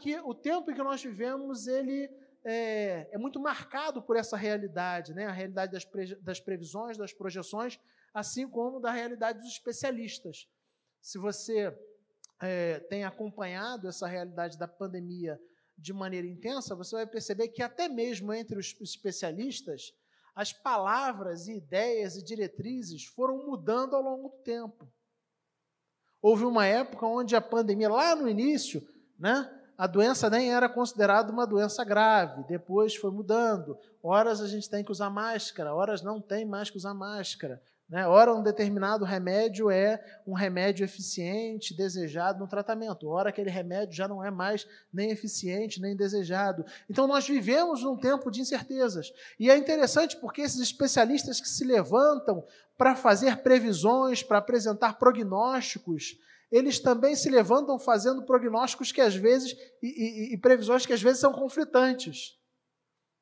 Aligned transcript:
Que 0.00 0.18
o 0.20 0.34
tempo 0.34 0.70
em 0.70 0.74
que 0.74 0.82
nós 0.82 1.02
vivemos, 1.02 1.66
ele 1.66 2.10
é, 2.44 3.08
é 3.12 3.18
muito 3.18 3.38
marcado 3.38 4.02
por 4.02 4.16
essa 4.16 4.36
realidade, 4.36 5.12
né? 5.14 5.26
a 5.26 5.32
realidade 5.32 5.72
das, 5.72 5.84
pre, 5.84 6.14
das 6.16 6.40
previsões, 6.40 6.96
das 6.96 7.12
projeções, 7.12 7.78
assim 8.14 8.48
como 8.48 8.80
da 8.80 8.90
realidade 8.90 9.40
dos 9.40 9.48
especialistas. 9.48 10.48
Se 11.00 11.18
você 11.18 11.76
é, 12.40 12.80
tem 12.80 13.04
acompanhado 13.04 13.88
essa 13.88 14.06
realidade 14.06 14.58
da 14.58 14.66
pandemia 14.66 15.40
de 15.76 15.92
maneira 15.92 16.26
intensa, 16.26 16.74
você 16.74 16.96
vai 16.96 17.06
perceber 17.06 17.48
que 17.48 17.62
até 17.62 17.88
mesmo 17.88 18.32
entre 18.32 18.58
os 18.58 18.76
especialistas, 18.80 19.94
as 20.34 20.52
palavras 20.52 21.46
e 21.46 21.56
ideias 21.56 22.16
e 22.16 22.24
diretrizes 22.24 23.04
foram 23.04 23.46
mudando 23.46 23.94
ao 23.94 24.02
longo 24.02 24.28
do 24.30 24.42
tempo. 24.42 24.90
Houve 26.22 26.44
uma 26.44 26.66
época 26.66 27.06
onde 27.06 27.34
a 27.34 27.40
pandemia, 27.40 27.88
lá 27.88 28.14
no 28.14 28.28
início, 28.28 28.86
né, 29.18 29.59
a 29.80 29.86
doença 29.86 30.28
nem 30.28 30.52
era 30.52 30.68
considerada 30.68 31.32
uma 31.32 31.46
doença 31.46 31.82
grave, 31.82 32.44
depois 32.46 32.94
foi 32.94 33.10
mudando. 33.10 33.78
Horas 34.02 34.42
a 34.42 34.46
gente 34.46 34.68
tem 34.68 34.84
que 34.84 34.92
usar 34.92 35.08
máscara, 35.08 35.74
horas 35.74 36.02
não 36.02 36.20
tem 36.20 36.44
mais 36.44 36.68
que 36.68 36.76
usar 36.76 36.92
máscara. 36.92 37.62
Né? 37.88 38.06
Ora, 38.06 38.34
um 38.34 38.42
determinado 38.42 39.06
remédio 39.06 39.70
é 39.70 40.04
um 40.26 40.34
remédio 40.34 40.84
eficiente, 40.84 41.74
desejado 41.74 42.40
no 42.40 42.46
tratamento. 42.46 43.08
Ora, 43.08 43.30
aquele 43.30 43.48
remédio 43.48 43.94
já 43.94 44.06
não 44.06 44.22
é 44.22 44.30
mais 44.30 44.68
nem 44.92 45.10
eficiente, 45.10 45.80
nem 45.80 45.96
desejado. 45.96 46.62
Então, 46.90 47.06
nós 47.06 47.26
vivemos 47.26 47.82
num 47.82 47.96
tempo 47.96 48.30
de 48.30 48.42
incertezas. 48.42 49.10
E 49.38 49.50
é 49.50 49.56
interessante 49.56 50.14
porque 50.18 50.42
esses 50.42 50.60
especialistas 50.60 51.40
que 51.40 51.48
se 51.48 51.64
levantam 51.64 52.44
para 52.76 52.94
fazer 52.94 53.38
previsões, 53.38 54.22
para 54.22 54.36
apresentar 54.36 54.98
prognósticos, 54.98 56.18
eles 56.50 56.80
também 56.80 57.14
se 57.14 57.30
levantam 57.30 57.78
fazendo 57.78 58.24
prognósticos 58.24 58.92
que 58.92 59.00
às 59.00 59.14
vezes, 59.14 59.52
e, 59.82 60.30
e, 60.30 60.34
e 60.34 60.38
previsões 60.38 60.84
que 60.84 60.92
às 60.92 61.02
vezes 61.02 61.20
são 61.20 61.32
conflitantes. 61.32 62.40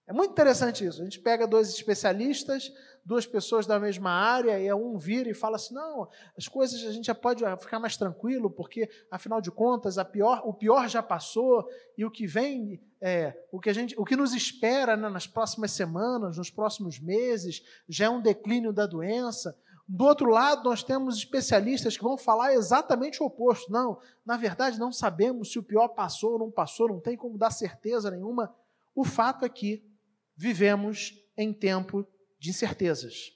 É 0.09 0.13
muito 0.13 0.31
interessante 0.31 0.87
isso. 0.87 1.03
A 1.03 1.05
gente 1.05 1.21
pega 1.21 1.47
dois 1.47 1.69
especialistas, 1.69 2.73
duas 3.05 3.27
pessoas 3.27 3.67
da 3.67 3.79
mesma 3.79 4.11
área, 4.11 4.59
e 4.59 4.73
um 4.73 4.97
vira 4.97 5.29
e 5.29 5.35
fala 5.35 5.57
assim: 5.57 5.75
não, 5.75 6.09
as 6.37 6.49
coisas 6.49 6.83
a 6.83 6.93
gente 6.93 7.05
já 7.05 7.15
pode 7.15 7.45
ficar 7.61 7.79
mais 7.79 7.95
tranquilo, 7.95 8.51
porque, 8.51 8.89
afinal 9.11 9.39
de 9.39 9.51
contas, 9.51 9.97
pior, 10.11 10.41
o 10.47 10.55
pior 10.55 10.89
já 10.89 11.03
passou, 11.03 11.69
e 11.97 12.07
o 12.07 12.11
que 12.11 12.27
vem, 12.27 12.83
é, 13.03 13.39
o, 13.53 13.61
que 13.61 13.69
a 13.69 13.73
gente, 13.75 13.95
o 14.01 14.05
que 14.05 14.17
nos 14.17 14.33
espera 14.33 14.97
né, 14.97 15.11
nas 15.11 15.27
próximas 15.27 15.73
semanas, 15.73 16.39
nos 16.39 16.51
próximos 16.51 16.99
meses, 16.99 17.63
já 17.87 18.07
é 18.07 18.11
um 18.11 18.23
declínio 18.23 18.73
da 18.73 18.87
doença. 18.87 19.55
Do 19.89 20.05
outro 20.05 20.29
lado, 20.29 20.69
nós 20.69 20.83
temos 20.83 21.17
especialistas 21.17 21.97
que 21.97 22.05
vão 22.05 22.19
falar 22.19 22.53
exatamente 22.53 23.23
o 23.23 23.27
oposto. 23.27 23.73
Não, 23.73 23.99
na 24.25 24.37
verdade, 24.37 24.79
não 24.79 24.93
sabemos 24.93 25.51
se 25.51 25.59
o 25.59 25.63
pior 25.63 25.89
passou 25.89 26.33
ou 26.33 26.39
não 26.39 26.51
passou, 26.51 26.89
não 26.89 27.01
tem 27.01 27.17
como 27.17 27.39
dar 27.39 27.51
certeza 27.51 28.11
nenhuma. 28.11 28.55
O 28.95 29.03
fato 29.03 29.47
é 29.47 29.49
que 29.49 29.83
vivemos 30.37 31.15
em 31.39 31.55
tempo 31.55 32.07
de 32.39 32.51
incertezas. 32.51 33.33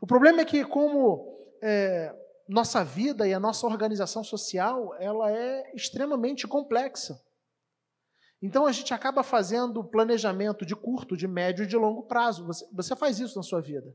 O 0.00 0.06
problema 0.06 0.40
é 0.40 0.44
que, 0.46 0.64
como 0.64 1.38
é, 1.60 2.16
nossa 2.48 2.82
vida 2.82 3.28
e 3.28 3.34
a 3.34 3.40
nossa 3.40 3.66
organização 3.66 4.24
social 4.24 4.94
ela 4.98 5.30
é 5.30 5.70
extremamente 5.74 6.48
complexa. 6.48 7.22
Então 8.40 8.66
a 8.66 8.72
gente 8.72 8.92
acaba 8.94 9.22
fazendo 9.22 9.84
planejamento 9.84 10.64
de 10.64 10.74
curto, 10.74 11.14
de 11.14 11.28
médio 11.28 11.64
e 11.64 11.66
de 11.66 11.76
longo 11.76 12.04
prazo. 12.04 12.46
Você, 12.46 12.66
você 12.72 12.96
faz 12.96 13.20
isso 13.20 13.36
na 13.36 13.42
sua 13.42 13.60
vida. 13.60 13.94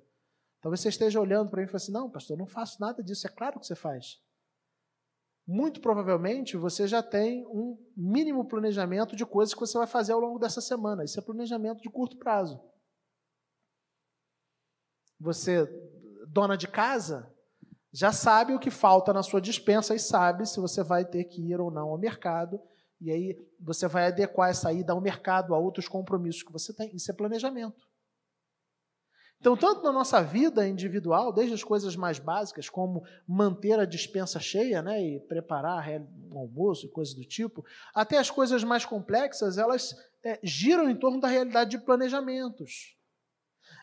Talvez 0.61 0.81
você 0.81 0.89
esteja 0.89 1.19
olhando 1.19 1.49
para 1.49 1.61
mim 1.61 1.65
e 1.65 1.67
fale 1.67 1.77
assim: 1.77 1.91
não, 1.91 2.09
pastor, 2.09 2.35
eu 2.35 2.39
não 2.39 2.47
faço 2.47 2.79
nada 2.79 3.03
disso. 3.03 3.27
É 3.27 3.29
claro 3.29 3.59
que 3.59 3.65
você 3.65 3.75
faz 3.75 4.19
muito 5.47 5.79
provavelmente 5.79 6.57
você 6.57 6.85
já 6.85 7.01
tem 7.01 7.47
um 7.47 7.77
mínimo 7.95 8.43
planejamento 8.43 9.15
de 9.15 9.25
coisas 9.25 9.53
que 9.53 9.59
você 9.61 9.77
vai 9.77 9.87
fazer 9.87 10.11
ao 10.11 10.19
longo 10.19 10.37
dessa 10.37 10.59
semana. 10.59 11.05
Isso 11.05 11.17
é 11.17 11.23
planejamento 11.23 11.81
de 11.81 11.89
curto 11.89 12.17
prazo. 12.17 12.59
Você, 15.17 15.65
dona 16.27 16.57
de 16.57 16.67
casa, 16.67 17.33
já 17.93 18.11
sabe 18.11 18.53
o 18.53 18.59
que 18.59 18.69
falta 18.69 19.13
na 19.13 19.23
sua 19.23 19.39
dispensa 19.39 19.95
e 19.95 19.99
sabe 19.99 20.45
se 20.45 20.59
você 20.59 20.83
vai 20.83 21.05
ter 21.05 21.23
que 21.23 21.41
ir 21.41 21.59
ou 21.61 21.71
não 21.71 21.89
ao 21.89 21.97
mercado. 21.97 22.61
E 22.99 23.09
aí 23.09 23.37
você 23.57 23.87
vai 23.87 24.07
adequar 24.07 24.49
essa 24.49 24.73
ida 24.73 24.91
ao 24.91 24.99
mercado 24.99 25.55
a 25.55 25.57
outros 25.57 25.87
compromissos 25.87 26.43
que 26.43 26.51
você 26.51 26.73
tem. 26.73 26.93
Isso 26.93 27.09
é 27.09 27.13
planejamento. 27.13 27.86
Então, 29.39 29.55
tanto 29.55 29.83
na 29.83 29.91
nossa 29.91 30.21
vida 30.21 30.67
individual, 30.67 31.31
desde 31.31 31.53
as 31.53 31.63
coisas 31.63 31.95
mais 31.95 32.17
básicas, 32.17 32.69
como 32.69 33.03
manter 33.27 33.79
a 33.79 33.85
dispensa 33.85 34.39
cheia 34.39 34.81
né, 34.81 34.99
e 35.01 35.19
preparar 35.19 35.87
o 36.31 36.39
almoço 36.39 36.85
e 36.85 36.89
coisas 36.89 37.13
do 37.13 37.23
tipo, 37.23 37.63
até 37.93 38.17
as 38.17 38.31
coisas 38.31 38.63
mais 38.63 38.83
complexas, 38.83 39.57
elas 39.57 39.95
é, 40.23 40.39
giram 40.43 40.89
em 40.89 40.95
torno 40.95 41.19
da 41.19 41.27
realidade 41.27 41.71
de 41.71 41.79
planejamentos. 41.79 42.97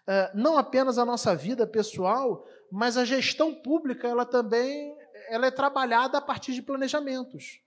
É, 0.07 0.33
não 0.35 0.59
apenas 0.59 0.99
a 0.99 1.05
nossa 1.05 1.35
vida 1.37 1.67
pessoal, 1.67 2.45
mas 2.71 2.97
a 2.97 3.05
gestão 3.05 3.55
pública 3.55 4.09
ela 4.09 4.27
também 4.27 4.95
ela 5.29 5.47
é 5.47 5.51
trabalhada 5.51 6.19
a 6.19 6.21
partir 6.21 6.53
de 6.53 6.63
planejamentos. 6.63 7.64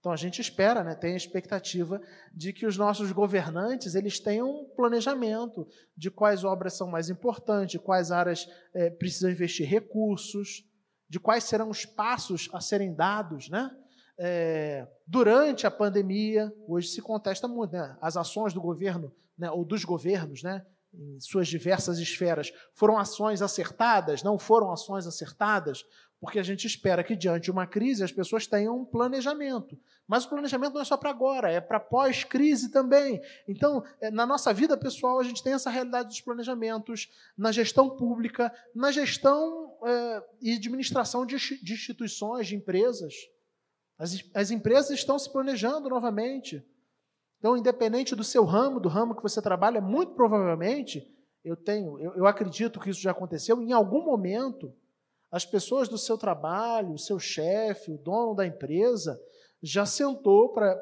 Então 0.00 0.12
a 0.12 0.16
gente 0.16 0.40
espera, 0.40 0.84
né, 0.84 0.94
tem 0.94 1.14
a 1.14 1.16
expectativa 1.16 2.00
de 2.32 2.52
que 2.52 2.66
os 2.66 2.76
nossos 2.76 3.10
governantes 3.10 3.94
eles 3.94 4.20
tenham 4.20 4.48
um 4.48 4.64
planejamento 4.64 5.66
de 5.96 6.10
quais 6.10 6.44
obras 6.44 6.76
são 6.76 6.86
mais 6.88 7.10
importantes, 7.10 7.80
quais 7.80 8.12
áreas 8.12 8.48
é, 8.72 8.90
precisam 8.90 9.30
investir 9.30 9.68
recursos, 9.68 10.64
de 11.08 11.18
quais 11.18 11.44
serão 11.44 11.70
os 11.70 11.84
passos 11.84 12.48
a 12.52 12.60
serem 12.60 12.94
dados, 12.94 13.48
né? 13.48 13.70
É, 14.20 14.86
durante 15.06 15.66
a 15.66 15.70
pandemia, 15.70 16.52
hoje 16.66 16.88
se 16.88 17.00
contesta 17.00 17.46
muito, 17.46 17.72
né? 17.72 17.96
As 18.00 18.16
ações 18.16 18.52
do 18.52 18.60
governo, 18.60 19.14
né, 19.36 19.50
ou 19.50 19.64
dos 19.64 19.84
governos, 19.84 20.42
né, 20.42 20.66
em 20.92 21.20
suas 21.20 21.46
diversas 21.46 21.98
esferas, 21.98 22.52
foram 22.74 22.98
ações 22.98 23.42
acertadas? 23.42 24.22
Não 24.22 24.38
foram 24.38 24.72
ações 24.72 25.06
acertadas? 25.06 25.84
Porque 26.20 26.38
a 26.38 26.42
gente 26.42 26.66
espera 26.66 27.04
que, 27.04 27.14
diante 27.14 27.44
de 27.44 27.50
uma 27.50 27.66
crise, 27.66 28.02
as 28.02 28.10
pessoas 28.10 28.46
tenham 28.46 28.80
um 28.80 28.84
planejamento. 28.84 29.78
Mas 30.06 30.24
o 30.24 30.28
planejamento 30.28 30.74
não 30.74 30.80
é 30.80 30.84
só 30.84 30.96
para 30.96 31.10
agora, 31.10 31.48
é 31.48 31.60
para 31.60 31.78
pós-crise 31.78 32.72
também. 32.72 33.22
Então, 33.46 33.84
é, 34.00 34.10
na 34.10 34.26
nossa 34.26 34.52
vida 34.52 34.76
pessoal, 34.76 35.20
a 35.20 35.22
gente 35.22 35.44
tem 35.44 35.52
essa 35.52 35.70
realidade 35.70 36.08
dos 36.08 36.20
planejamentos, 36.20 37.08
na 37.36 37.52
gestão 37.52 37.88
pública, 37.90 38.52
na 38.74 38.90
gestão 38.90 39.76
é, 39.84 40.24
e 40.42 40.56
administração 40.56 41.24
de, 41.24 41.36
de, 41.62 41.72
instituições, 41.72 42.48
de 42.48 42.56
empresas. 42.56 43.14
As, 43.96 44.24
as 44.34 44.50
empresas 44.50 44.90
estão 44.90 45.18
se 45.20 45.32
planejando 45.32 45.88
novamente. 45.88 46.66
Então, 47.38 47.56
independente 47.56 48.16
do 48.16 48.24
seu 48.24 48.44
ramo, 48.44 48.80
do 48.80 48.88
ramo 48.88 49.14
que 49.14 49.22
você 49.22 49.40
trabalha, 49.40 49.80
muito 49.80 50.14
provavelmente, 50.14 51.06
eu 51.44 51.54
tenho, 51.54 51.96
eu, 52.00 52.16
eu 52.16 52.26
acredito 52.26 52.80
que 52.80 52.90
isso 52.90 53.00
já 53.00 53.12
aconteceu, 53.12 53.62
em 53.62 53.72
algum 53.72 54.04
momento 54.04 54.74
as 55.30 55.44
pessoas 55.44 55.88
do 55.88 55.98
seu 55.98 56.16
trabalho, 56.16 56.92
o 56.92 56.98
seu 56.98 57.18
chefe, 57.18 57.92
o 57.92 57.98
dono 57.98 58.34
da 58.34 58.46
empresa, 58.46 59.20
já 59.62 59.84
sentou 59.84 60.52
para 60.52 60.78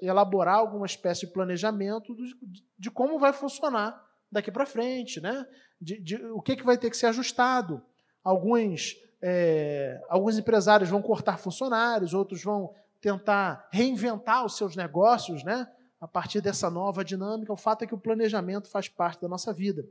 elaborar 0.00 0.56
alguma 0.56 0.86
espécie 0.86 1.26
de 1.26 1.32
planejamento 1.32 2.14
de, 2.14 2.34
de 2.78 2.90
como 2.90 3.18
vai 3.18 3.32
funcionar 3.32 4.00
daqui 4.30 4.50
para 4.50 4.64
frente, 4.64 5.20
né? 5.20 5.46
De, 5.80 6.00
de, 6.00 6.16
o 6.26 6.40
que, 6.40 6.56
que 6.56 6.64
vai 6.64 6.78
ter 6.78 6.90
que 6.90 6.96
ser 6.96 7.06
ajustado. 7.06 7.82
Alguns, 8.22 8.94
é, 9.20 10.00
alguns 10.08 10.38
empresários 10.38 10.88
vão 10.88 11.02
cortar 11.02 11.38
funcionários, 11.38 12.14
outros 12.14 12.42
vão 12.42 12.72
tentar 13.00 13.68
reinventar 13.72 14.44
os 14.44 14.56
seus 14.56 14.76
negócios, 14.76 15.42
né? 15.42 15.68
A 16.00 16.06
partir 16.06 16.40
dessa 16.40 16.70
nova 16.70 17.04
dinâmica. 17.04 17.52
O 17.52 17.56
fato 17.56 17.82
é 17.82 17.86
que 17.86 17.94
o 17.94 18.00
planejamento 18.00 18.68
faz 18.68 18.88
parte 18.88 19.20
da 19.20 19.28
nossa 19.28 19.52
vida. 19.52 19.84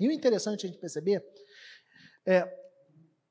E 0.00 0.08
o 0.08 0.12
interessante 0.12 0.64
a 0.64 0.68
gente 0.68 0.80
perceber 0.80 1.22
é 2.24 2.67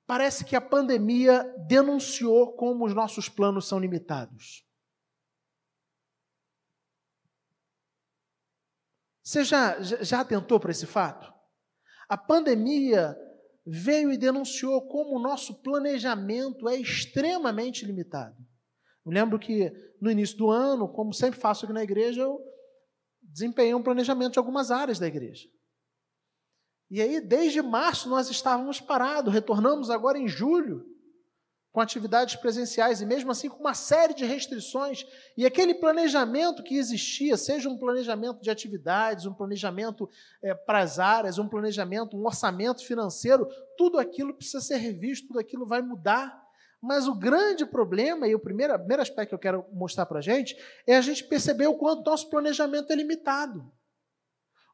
parece 0.08 0.46
que 0.46 0.56
a 0.56 0.62
pandemia 0.62 1.44
denunciou 1.68 2.56
como 2.56 2.86
os 2.86 2.94
nossos 2.96 3.28
planos 3.28 3.68
são 3.68 3.78
limitados. 3.78 4.66
Você 9.22 9.44
já, 9.44 9.82
já 9.82 10.22
atentou 10.22 10.58
para 10.58 10.72
esse 10.72 10.86
fato? 10.86 11.32
A 12.08 12.18
pandemia 12.18 13.18
veio 13.66 14.10
e 14.10 14.18
denunciou 14.18 14.88
como 14.88 15.18
o 15.18 15.22
nosso 15.22 15.62
planejamento 15.62 16.70
é 16.70 16.78
extremamente 16.78 17.86
limitado. 17.86 18.38
Eu 19.06 19.12
lembro 19.12 19.38
que 19.38 19.70
no 20.02 20.10
início 20.10 20.38
do 20.38 20.50
ano, 20.50 20.88
como 20.88 21.14
sempre 21.14 21.38
faço 21.38 21.66
aqui 21.66 21.74
na 21.74 21.84
igreja, 21.84 22.22
eu 22.22 22.40
desempenhei 23.22 23.76
um 23.76 23.84
planejamento 23.84 24.34
de 24.34 24.40
algumas 24.40 24.72
áreas 24.72 25.00
da 25.00 25.08
igreja. 25.08 25.50
E 26.90 27.02
aí, 27.02 27.20
desde 27.20 27.62
março, 27.62 28.08
nós 28.08 28.30
estávamos 28.30 28.80
parados, 28.80 29.34
retornamos 29.34 29.90
agora 29.90 30.18
em 30.18 30.28
julho, 30.28 30.86
com 31.78 31.82
atividades 31.82 32.36
presenciais, 32.36 33.02
e 33.02 33.06
mesmo 33.06 33.30
assim 33.30 33.50
com 33.50 33.60
uma 33.60 33.74
série 33.74 34.14
de 34.14 34.26
restrições. 34.26 35.06
E 35.36 35.46
aquele 35.46 35.76
planejamento 35.76 36.64
que 36.64 36.76
existia, 36.76 37.38
seja 37.38 37.70
um 37.70 37.78
planejamento 37.78 38.42
de 38.42 38.50
atividades, 38.50 39.26
um 39.26 39.34
planejamento 39.34 40.10
é, 40.42 40.56
para 40.56 40.80
as 40.80 40.98
áreas, 40.98 41.38
um 41.38 41.48
planejamento, 41.48 42.18
um 42.18 42.26
orçamento 42.26 42.84
financeiro, 42.84 43.48
tudo 43.78 44.00
aquilo 44.00 44.34
precisa 44.34 44.62
ser 44.62 44.78
revisto, 44.78 45.28
tudo 45.28 45.40
aquilo 45.40 45.68
vai 45.68 45.82
mudar. 45.82 46.42
Mas 46.82 47.08
o 47.08 47.14
grande 47.14 47.66
problema, 47.66 48.28
e 48.28 48.34
o 48.34 48.40
primeiro, 48.40 48.74
primeiro 48.80 49.02
aspecto 49.02 49.30
que 49.30 49.36
eu 49.36 49.40
quero 49.40 49.66
mostrar 49.72 50.06
para 50.06 50.20
a 50.20 50.22
gente, 50.22 50.58
é 50.88 50.96
a 50.96 51.02
gente 51.02 51.26
perceber 51.26 51.68
o 51.68 51.78
quanto 51.78 52.10
nosso 52.10 52.30
planejamento 52.30 52.92
é 52.92 52.96
limitado. 52.96 53.72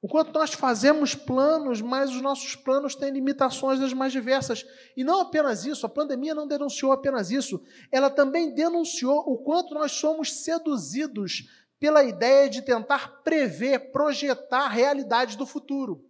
O 0.04 0.08
quanto 0.10 0.34
nós 0.34 0.52
fazemos 0.54 1.16
planos, 1.16 1.80
mas 1.80 2.10
os 2.10 2.22
nossos 2.22 2.58
planos 2.58 2.94
têm 2.94 3.10
limitações 3.10 3.80
das 3.80 3.94
mais 3.94 4.12
diversas. 4.12 4.66
E 4.98 5.04
não 5.04 5.22
apenas 5.22 5.66
isso, 5.66 5.86
a 5.86 5.90
pandemia 5.90 6.36
não 6.36 6.46
denunciou 6.46 6.92
apenas 6.92 7.32
isso, 7.32 7.64
ela 7.90 8.10
também 8.10 8.54
denunciou 8.54 9.20
o 9.20 9.38
quanto 9.38 9.74
nós 9.74 9.94
somos 9.94 10.44
seduzidos 10.44 11.48
pela 11.80 12.04
ideia 12.04 12.50
de 12.50 12.62
tentar 12.62 13.22
prever, 13.24 13.94
projetar 13.94 14.66
a 14.66 14.68
realidade 14.68 15.38
do 15.38 15.46
futuro. 15.46 16.04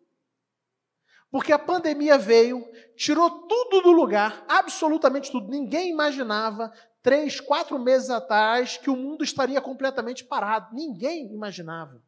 Porque 1.30 1.54
a 1.54 1.60
pandemia 1.60 2.18
veio, 2.18 2.66
tirou 2.96 3.30
tudo 3.48 3.82
do 3.82 3.92
lugar, 3.92 4.44
absolutamente 4.48 5.32
tudo. 5.32 5.52
Ninguém 5.52 5.92
imaginava, 5.92 6.74
três, 7.04 7.40
quatro 7.40 7.78
meses 7.78 8.10
atrás, 8.10 8.76
que 8.76 8.90
o 8.90 8.96
mundo 8.96 9.24
estaria 9.24 9.62
completamente 9.62 10.26
parado. 10.26 10.74
Ninguém 10.74 11.32
imaginava. 11.32 12.02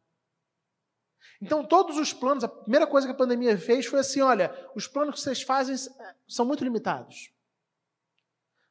Então, 1.46 1.64
todos 1.64 1.96
os 1.96 2.12
planos, 2.12 2.42
a 2.42 2.48
primeira 2.48 2.88
coisa 2.88 3.06
que 3.06 3.12
a 3.12 3.16
pandemia 3.16 3.56
fez 3.56 3.86
foi 3.86 4.00
assim: 4.00 4.20
olha, 4.20 4.52
os 4.74 4.88
planos 4.88 5.14
que 5.14 5.20
vocês 5.20 5.42
fazem 5.42 5.76
eh, 5.76 6.14
são 6.26 6.44
muito 6.44 6.64
limitados. 6.64 7.30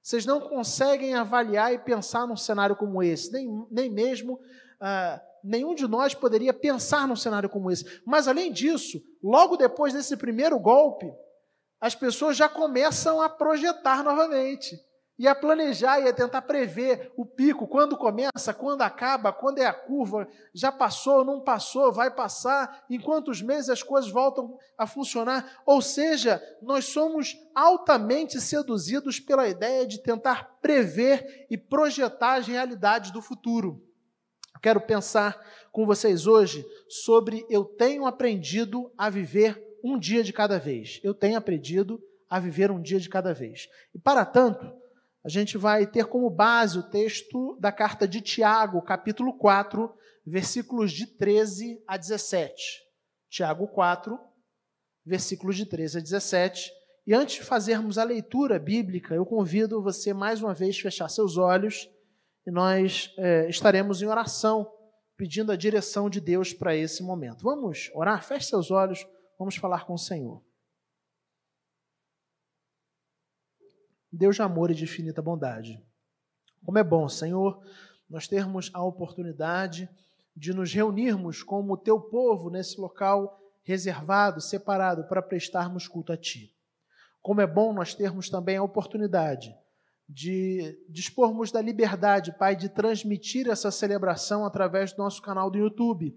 Vocês 0.01 0.25
não 0.25 0.41
conseguem 0.41 1.15
avaliar 1.15 1.73
e 1.73 1.79
pensar 1.79 2.27
num 2.27 2.35
cenário 2.35 2.75
como 2.75 3.01
esse, 3.01 3.31
nem, 3.31 3.65
nem 3.71 3.89
mesmo 3.89 4.39
ah, 4.79 5.21
nenhum 5.41 5.73
de 5.73 5.87
nós 5.87 6.13
poderia 6.13 6.53
pensar 6.53 7.07
num 7.07 7.15
cenário 7.15 7.49
como 7.49 7.71
esse. 7.71 8.01
Mas, 8.05 8.27
além 8.27 8.51
disso, 8.51 9.01
logo 9.23 9.55
depois 9.55 9.93
desse 9.93 10.17
primeiro 10.17 10.59
golpe, 10.59 11.11
as 11.79 11.95
pessoas 11.95 12.35
já 12.35 12.49
começam 12.49 13.21
a 13.21 13.29
projetar 13.29 14.03
novamente, 14.03 14.77
e 15.17 15.27
a 15.27 15.33
planejar 15.33 16.01
e 16.01 16.07
a 16.07 16.13
tentar 16.13 16.41
prever 16.41 17.11
o 17.15 17.25
pico, 17.25 17.67
quando 17.67 17.95
começa, 17.97 18.53
quando 18.53 18.81
acaba, 18.81 19.31
quando 19.31 19.59
é 19.59 19.65
a 19.65 19.73
curva, 19.73 20.27
já 20.53 20.71
passou, 20.71 21.23
não 21.23 21.41
passou, 21.41 21.91
vai 21.91 22.11
passar, 22.11 22.83
em 22.89 22.99
quantos 22.99 23.41
meses 23.41 23.69
as 23.69 23.81
coisas 23.81 24.11
voltam 24.11 24.57
a 24.77 24.85
funcionar. 24.85 25.61
Ou 25.65 25.81
seja, 25.81 26.41
nós 26.61 26.85
somos 26.85 27.37
altamente 27.53 28.41
seduzidos 28.41 29.19
pela 29.19 29.47
ideia 29.47 29.87
de 29.87 30.01
tentar 30.01 30.57
prever 30.61 31.47
e 31.49 31.57
projetar 31.57 32.35
as 32.35 32.47
realidades 32.47 33.11
do 33.11 33.21
futuro. 33.21 33.81
Quero 34.61 34.81
pensar 34.81 35.39
com 35.71 35.85
vocês 35.85 36.27
hoje 36.27 36.65
sobre 36.89 37.45
eu 37.49 37.63
tenho 37.63 38.05
aprendido 38.05 38.91
a 38.97 39.09
viver 39.09 39.63
um 39.83 39.97
dia 39.97 40.23
de 40.23 40.33
cada 40.33 40.57
vez. 40.57 40.99
Eu 41.03 41.13
tenho 41.13 41.37
aprendido 41.37 42.01
a 42.27 42.39
viver 42.39 42.71
um 42.71 42.81
dia 42.81 42.99
de 42.99 43.07
cada 43.07 43.33
vez. 43.33 43.69
E 43.93 43.99
para 43.99 44.25
tanto, 44.25 44.65
a 45.25 45.27
gente 45.27 45.57
vai 45.57 45.87
ter 45.87 46.05
como 46.05 46.29
base 46.29 46.77
o 46.77 46.83
texto 46.83 47.57
da 47.59 47.71
carta 47.71 48.07
de 48.07 48.21
Tiago, 48.21 48.79
capítulo 48.83 49.33
4, 49.33 49.91
versículos 50.23 50.91
de 50.91 51.07
13 51.07 51.83
a 51.87 51.97
17. 51.97 52.53
Tiago 53.27 53.67
4, 53.69 54.19
versículos 55.03 55.57
de 55.57 55.65
13 55.65 55.97
a 55.97 56.01
17. 56.01 56.71
E 57.07 57.13
antes 57.15 57.37
de 57.37 57.41
fazermos 57.41 57.97
a 57.97 58.03
leitura 58.03 58.59
bíblica, 58.59 59.15
eu 59.15 59.25
convido 59.25 59.81
você 59.81 60.13
mais 60.13 60.43
uma 60.43 60.53
vez 60.53 60.77
a 60.77 60.83
fechar 60.83 61.09
seus 61.09 61.37
olhos 61.37 61.89
e 62.45 62.51
nós 62.51 63.11
é, 63.17 63.49
estaremos 63.49 64.03
em 64.03 64.05
oração, 64.05 64.71
pedindo 65.17 65.51
a 65.51 65.55
direção 65.55 66.07
de 66.07 66.21
Deus 66.21 66.53
para 66.53 66.75
esse 66.75 67.01
momento. 67.01 67.41
Vamos 67.41 67.89
orar? 67.95 68.23
Feche 68.23 68.45
seus 68.45 68.69
olhos, 68.69 69.03
vamos 69.39 69.55
falar 69.55 69.87
com 69.87 69.93
o 69.95 69.97
Senhor. 69.97 70.43
Deus 74.15 74.35
de 74.35 74.41
amor 74.41 74.71
e 74.71 74.73
de 74.73 74.83
infinita 74.83 75.21
bondade. 75.21 75.81
Como 76.63 76.79
é 76.79 76.83
bom, 76.83 77.07
Senhor, 77.09 77.61
nós 78.09 78.27
termos 78.27 78.71
a 78.73 78.83
oportunidade 78.83 79.89
de 80.35 80.53
nos 80.53 80.73
reunirmos 80.73 81.43
como 81.43 81.73
o 81.73 81.77
teu 81.77 81.99
povo 81.99 82.49
nesse 82.49 82.79
local 82.79 83.39
reservado, 83.63 84.41
separado 84.41 85.03
para 85.05 85.21
prestarmos 85.21 85.87
culto 85.87 86.13
a 86.13 86.17
ti. 86.17 86.53
Como 87.21 87.41
é 87.41 87.47
bom 87.47 87.73
nós 87.73 87.93
termos 87.93 88.29
também 88.29 88.57
a 88.57 88.63
oportunidade 88.63 89.55
de 90.07 90.79
dispormos 90.87 91.51
da 91.51 91.61
liberdade, 91.61 92.31
Pai, 92.37 92.55
de 92.55 92.69
transmitir 92.69 93.49
essa 93.49 93.71
celebração 93.71 94.45
através 94.45 94.93
do 94.93 94.99
nosso 94.99 95.21
canal 95.21 95.49
do 95.49 95.57
YouTube, 95.57 96.15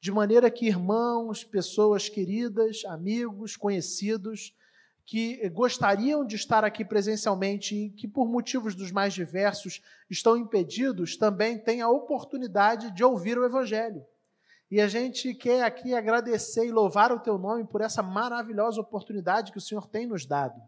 de 0.00 0.10
maneira 0.10 0.50
que 0.50 0.66
irmãos, 0.66 1.44
pessoas 1.44 2.08
queridas, 2.08 2.82
amigos, 2.86 3.56
conhecidos, 3.56 4.54
que 5.06 5.48
gostariam 5.50 6.26
de 6.26 6.34
estar 6.34 6.64
aqui 6.64 6.84
presencialmente 6.84 7.76
e 7.76 7.90
que, 7.90 8.08
por 8.08 8.28
motivos 8.28 8.74
dos 8.74 8.90
mais 8.90 9.14
diversos, 9.14 9.80
estão 10.10 10.36
impedidos, 10.36 11.16
também 11.16 11.56
tenham 11.56 11.88
a 11.88 11.92
oportunidade 11.92 12.90
de 12.90 13.04
ouvir 13.04 13.38
o 13.38 13.44
Evangelho. 13.44 14.04
E 14.68 14.80
a 14.80 14.88
gente 14.88 15.32
quer 15.32 15.62
aqui 15.62 15.94
agradecer 15.94 16.66
e 16.66 16.72
louvar 16.72 17.12
o 17.12 17.20
Teu 17.20 17.38
nome 17.38 17.64
por 17.64 17.80
essa 17.80 18.02
maravilhosa 18.02 18.80
oportunidade 18.80 19.52
que 19.52 19.58
o 19.58 19.60
Senhor 19.60 19.86
tem 19.86 20.08
nos 20.08 20.26
dado. 20.26 20.60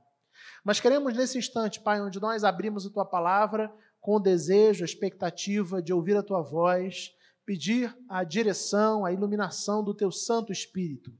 Mas 0.64 0.78
queremos 0.78 1.16
nesse 1.16 1.36
instante, 1.36 1.80
Pai, 1.80 2.00
onde 2.00 2.20
nós 2.20 2.44
abrimos 2.44 2.86
a 2.86 2.90
tua 2.90 3.04
palavra 3.04 3.74
com 4.00 4.14
o 4.14 4.20
desejo, 4.20 4.84
a 4.84 4.86
expectativa 4.86 5.82
de 5.82 5.92
ouvir 5.92 6.16
a 6.16 6.22
tua 6.22 6.42
voz, 6.42 7.12
pedir 7.44 7.92
a 8.08 8.22
direção, 8.22 9.04
a 9.04 9.12
iluminação 9.12 9.82
do 9.82 9.92
teu 9.92 10.12
Santo 10.12 10.52
Espírito. 10.52 11.12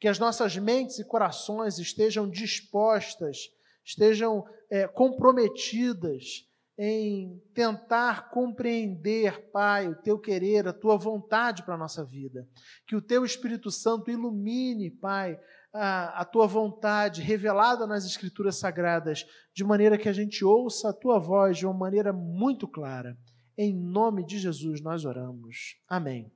Que 0.00 0.08
as 0.08 0.18
nossas 0.18 0.56
mentes 0.56 0.98
e 0.98 1.04
corações 1.04 1.78
estejam 1.78 2.28
dispostas, 2.28 3.50
estejam 3.84 4.44
é, 4.70 4.88
comprometidas 4.88 6.48
em 6.82 7.38
tentar 7.52 8.30
compreender, 8.30 9.50
Pai, 9.50 9.86
o 9.86 9.94
teu 9.94 10.18
querer, 10.18 10.66
a 10.66 10.72
tua 10.72 10.96
vontade 10.96 11.62
para 11.62 11.74
a 11.74 11.78
nossa 11.78 12.02
vida. 12.02 12.48
Que 12.86 12.96
o 12.96 13.02
teu 13.02 13.22
Espírito 13.22 13.70
Santo 13.70 14.10
ilumine, 14.10 14.90
Pai, 14.90 15.38
a, 15.74 16.22
a 16.22 16.24
tua 16.24 16.46
vontade 16.46 17.20
revelada 17.20 17.86
nas 17.86 18.06
Escrituras 18.06 18.56
Sagradas, 18.56 19.26
de 19.52 19.62
maneira 19.62 19.98
que 19.98 20.08
a 20.08 20.12
gente 20.12 20.42
ouça 20.42 20.88
a 20.88 20.92
tua 20.94 21.18
voz 21.18 21.58
de 21.58 21.66
uma 21.66 21.74
maneira 21.74 22.14
muito 22.14 22.66
clara. 22.66 23.14
Em 23.58 23.74
nome 23.74 24.24
de 24.24 24.38
Jesus 24.38 24.80
nós 24.80 25.04
oramos. 25.04 25.76
Amém. 25.86 26.32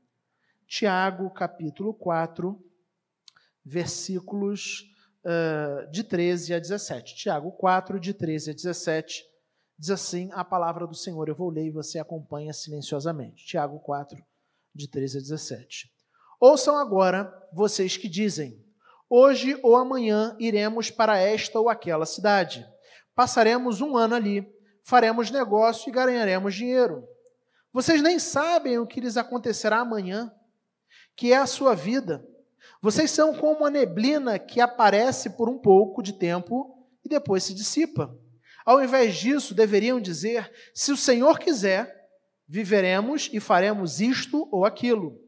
Tiago, 0.66 1.30
capítulo 1.30 1.94
4, 1.94 2.62
versículos 3.64 4.84
uh, 5.24 5.90
de 5.90 6.04
13 6.04 6.54
a 6.54 6.58
17. 6.58 7.16
Tiago 7.16 7.52
4, 7.52 7.98
de 7.98 8.12
13 8.12 8.50
a 8.50 8.54
17, 8.54 9.24
diz 9.78 9.90
assim 9.90 10.30
a 10.32 10.44
palavra 10.44 10.86
do 10.86 10.94
Senhor. 10.94 11.28
Eu 11.28 11.34
vou 11.34 11.50
ler 11.50 11.66
e 11.66 11.70
você 11.70 11.98
acompanha 11.98 12.52
silenciosamente. 12.52 13.46
Tiago 13.46 13.80
4, 13.80 14.22
de 14.74 14.88
13 14.88 15.18
a 15.18 15.20
17. 15.20 15.90
Ouçam 16.40 16.76
agora 16.76 17.32
vocês 17.52 17.96
que 17.96 18.08
dizem: 18.08 18.62
Hoje 19.08 19.58
ou 19.62 19.76
amanhã 19.76 20.36
iremos 20.38 20.90
para 20.90 21.18
esta 21.18 21.58
ou 21.58 21.68
aquela 21.68 22.04
cidade. 22.04 22.66
Passaremos 23.14 23.80
um 23.80 23.96
ano 23.96 24.14
ali, 24.14 24.46
faremos 24.82 25.30
negócio 25.30 25.88
e 25.88 25.92
ganharemos 25.92 26.54
dinheiro. 26.54 27.06
Vocês 27.72 28.02
nem 28.02 28.18
sabem 28.18 28.78
o 28.78 28.86
que 28.86 29.00
lhes 29.00 29.16
acontecerá 29.16 29.78
amanhã, 29.80 30.32
que 31.16 31.32
é 31.32 31.36
a 31.36 31.46
sua 31.46 31.74
vida. 31.74 32.26
Vocês 32.84 33.10
são 33.10 33.34
como 33.34 33.64
a 33.64 33.70
neblina 33.70 34.38
que 34.38 34.60
aparece 34.60 35.30
por 35.30 35.48
um 35.48 35.58
pouco 35.58 36.02
de 36.02 36.12
tempo 36.12 36.86
e 37.02 37.08
depois 37.08 37.42
se 37.42 37.54
dissipa. 37.54 38.14
Ao 38.62 38.84
invés 38.84 39.16
disso, 39.16 39.54
deveriam 39.54 39.98
dizer: 39.98 40.52
se 40.74 40.92
o 40.92 40.96
Senhor 40.96 41.38
quiser, 41.38 42.10
viveremos 42.46 43.30
e 43.32 43.40
faremos 43.40 44.02
isto 44.02 44.46
ou 44.52 44.66
aquilo. 44.66 45.18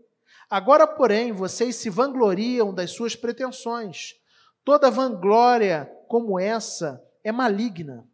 Agora, 0.50 0.86
porém, 0.86 1.32
vocês 1.32 1.76
se 1.76 1.88
vangloriam 1.88 2.75
das 2.75 2.90
suas 2.90 3.16
pretensões. 3.16 4.12
Toda 4.62 4.90
vanglória 4.90 5.90
como 6.08 6.38
essa 6.38 7.02
é 7.25 7.32
maligna. 7.32 8.06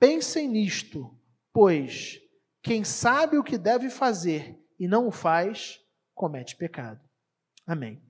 Pensem 0.00 0.48
nisto, 0.48 1.16
pois 1.52 2.18
quem 2.60 2.82
sabe 2.82 3.38
o 3.38 3.44
que 3.44 3.56
deve 3.56 3.88
fazer 3.88 4.58
e 4.80 4.88
não 4.88 5.06
o 5.06 5.12
faz, 5.12 5.78
comete 6.12 6.56
pecado. 6.56 7.00
Amém. 7.64 8.07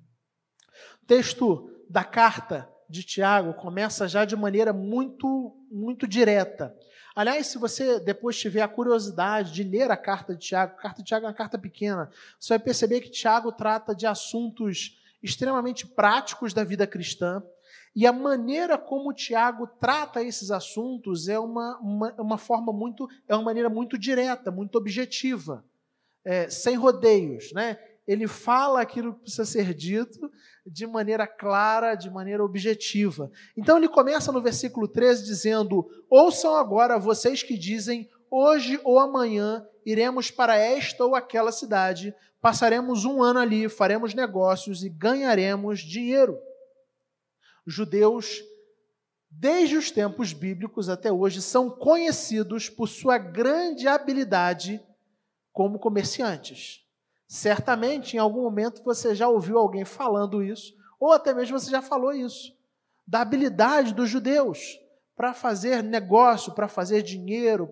Texto 1.09 1.71
da 1.89 2.05
carta 2.05 2.69
de 2.87 3.03
Tiago 3.03 3.55
começa 3.55 4.07
já 4.07 4.27
de 4.27 4.37
maneira 4.37 4.75
muito, 4.75 5.57
muito 5.71 6.07
direta. 6.07 6.77
Aliás, 7.17 7.47
se 7.47 7.57
você 7.57 7.99
depois 7.99 8.39
tiver 8.39 8.61
a 8.61 8.69
curiosidade 8.69 9.55
de 9.55 9.63
ler 9.65 9.91
a 9.91 9.97
carta 9.97 10.35
de 10.35 10.47
Tiago, 10.47 10.75
a 10.75 10.83
carta 10.83 11.03
de 11.03 11.09
Tiago 11.09 11.25
é 11.25 11.29
uma 11.31 11.35
carta 11.35 11.59
pequena, 11.59 12.11
você 12.39 12.51
vai 12.51 12.59
perceber 12.59 13.01
que 13.01 13.11
Tiago 13.11 13.51
trata 13.51 13.95
de 13.95 14.07
assuntos 14.07 15.03
extremamente 15.23 15.87
práticos 15.87 16.53
da 16.53 16.63
vida 16.63 16.87
cristã. 16.87 17.43
E 17.97 18.07
a 18.07 18.13
maneira 18.13 18.77
como 18.77 19.15
Tiago 19.15 19.67
trata 19.67 20.23
esses 20.23 20.51
assuntos 20.51 21.27
é 21.27 21.39
uma, 21.39 21.79
uma, 21.79 22.15
uma 22.19 22.39
forma 22.39 22.71
muito, 22.71 23.09
é 23.27 23.35
uma 23.35 23.45
maneira 23.45 23.71
muito 23.71 23.97
direta, 23.97 24.51
muito 24.51 24.77
objetiva, 24.77 25.65
é, 26.23 26.51
sem 26.51 26.77
rodeios, 26.77 27.51
né? 27.55 27.79
Ele 28.09 28.27
fala 28.27 28.81
aquilo 28.81 29.13
que 29.13 29.21
precisa 29.21 29.45
ser 29.45 29.75
dito 29.75 30.33
de 30.67 30.87
maneira 30.87 31.27
clara, 31.27 31.95
de 31.95 32.09
maneira 32.09 32.43
objetiva. 32.43 33.31
Então 33.55 33.77
ele 33.77 33.87
começa 33.87 34.33
no 34.33 34.41
versículo 34.41 34.89
13 34.89 35.27
dizendo: 35.27 35.87
Ouçam 36.09 36.57
agora 36.57 36.99
vocês 36.99 37.43
que 37.43 37.59
dizem, 37.59 38.09
hoje 38.31 38.81
ou 38.83 38.99
amanhã 38.99 39.63
iremos 39.85 40.31
para 40.31 40.57
esta 40.57 41.05
ou 41.05 41.15
aquela 41.15 41.53
cidade, 41.53 42.15
passaremos 42.41 43.05
um 43.05 43.23
ano 43.23 43.41
ali, 43.41 43.69
faremos 43.69 44.15
negócios 44.15 44.83
e 44.83 44.89
ganharemos 44.89 45.81
dinheiro. 45.81 46.39
Judeus, 47.67 48.43
desde 49.31 49.77
os 49.77 49.91
tempos 49.91 50.33
bíblicos 50.33 50.89
até 50.89 51.13
hoje, 51.13 51.43
são 51.43 51.69
conhecidos 51.69 52.71
por 52.71 52.89
sua 52.89 53.19
grande 53.19 53.87
habilidade 53.87 54.81
como 55.53 55.79
comerciantes. 55.79 56.88
Certamente, 57.29 58.17
em 58.17 58.19
algum 58.19 58.43
momento, 58.43 58.83
você 58.83 59.15
já 59.15 59.29
ouviu 59.29 59.59
alguém 59.59 59.85
falando 59.85 60.43
isso, 60.43 60.75
ou 60.99 61.13
até 61.13 61.35
mesmo 61.35 61.61
você 61.61 61.71
já 61.71 61.83
falou 61.83 62.11
isso, 62.13 62.57
da 63.07 63.21
habilidade 63.21 63.93
dos 63.93 64.09
judeus 64.09 64.81
para 65.15 65.35
fazer 65.35 65.83
negócio, 65.83 66.53
para 66.53 66.69
fazer 66.69 67.03
dinheiro, 67.03 67.67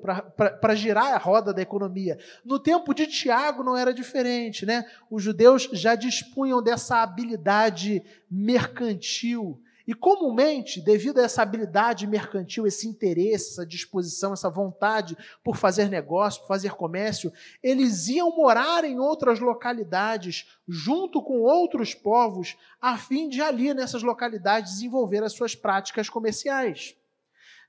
para 0.60 0.74
girar 0.74 1.14
a 1.14 1.18
roda 1.18 1.54
da 1.54 1.62
economia. 1.62 2.18
No 2.44 2.58
tempo 2.58 2.92
de 2.92 3.06
Tiago 3.06 3.62
não 3.62 3.76
era 3.76 3.94
diferente, 3.94 4.66
né? 4.66 4.84
Os 5.08 5.22
judeus 5.22 5.68
já 5.72 5.94
dispunham 5.94 6.60
dessa 6.60 7.02
habilidade 7.02 8.02
mercantil, 8.30 9.58
e 9.86 9.94
comumente, 9.94 10.80
devido 10.80 11.18
a 11.18 11.22
essa 11.22 11.42
habilidade 11.42 12.06
mercantil, 12.06 12.66
esse 12.66 12.88
interesse, 12.88 13.52
essa 13.52 13.66
disposição, 13.66 14.32
essa 14.32 14.50
vontade 14.50 15.16
por 15.44 15.56
fazer 15.56 15.88
negócio, 15.88 16.40
por 16.40 16.48
fazer 16.48 16.72
comércio, 16.72 17.32
eles 17.62 18.08
iam 18.08 18.34
morar 18.34 18.84
em 18.84 18.98
outras 18.98 19.38
localidades, 19.38 20.46
junto 20.66 21.22
com 21.22 21.40
outros 21.40 21.94
povos, 21.94 22.56
a 22.80 22.98
fim 22.98 23.28
de 23.28 23.40
ali, 23.40 23.72
nessas 23.72 24.02
localidades, 24.02 24.72
desenvolver 24.72 25.22
as 25.22 25.32
suas 25.32 25.54
práticas 25.54 26.08
comerciais. 26.08 26.96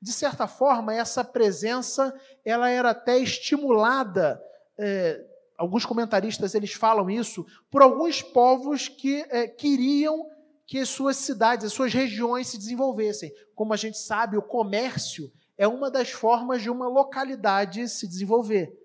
De 0.02 0.12
certa 0.12 0.48
forma, 0.48 0.96
essa 0.96 1.24
presença 1.24 2.14
ela 2.44 2.70
era 2.70 2.92
até 2.92 3.20
estimulada. 3.20 4.42
É, 4.78 5.24
alguns 5.56 5.86
comentaristas 5.86 6.56
eles 6.56 6.74
falam 6.74 7.10
isso 7.10 7.46
por 7.70 7.82
alguns 7.82 8.22
povos 8.22 8.88
que 8.88 9.26
é, 9.30 9.48
queriam 9.48 10.26
que 10.68 10.80
as 10.80 10.90
suas 10.90 11.16
cidades, 11.16 11.66
as 11.66 11.74
suas 11.74 11.94
regiões 11.94 12.48
se 12.48 12.58
desenvolvessem. 12.58 13.32
Como 13.56 13.74
a 13.74 13.78
gente 13.78 13.98
sabe, 13.98 14.38
o 14.38 14.42
comércio 14.42 15.32
é 15.58 15.66
uma 15.66 15.90
das 15.90 16.12
formas 16.12 16.62
de 16.62 16.70
uma 16.70 16.90
localidade 16.90 17.88
se 17.88 18.06
desenvolver. 18.06 18.78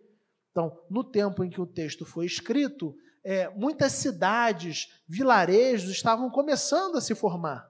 Então, 0.53 0.79
no 0.89 1.03
tempo 1.03 1.43
em 1.43 1.51
que 1.51 1.61
o 1.61 1.67
texto 1.67 2.07
foi 2.07 2.25
escrito, 2.25 2.95
é, 3.25 3.49
muitas 3.51 3.93
cidades, 3.93 5.01
vilarejos 5.09 5.91
estavam 5.91 6.31
começando 6.31 6.97
a 6.97 7.01
se 7.01 7.15
formar. 7.15 7.69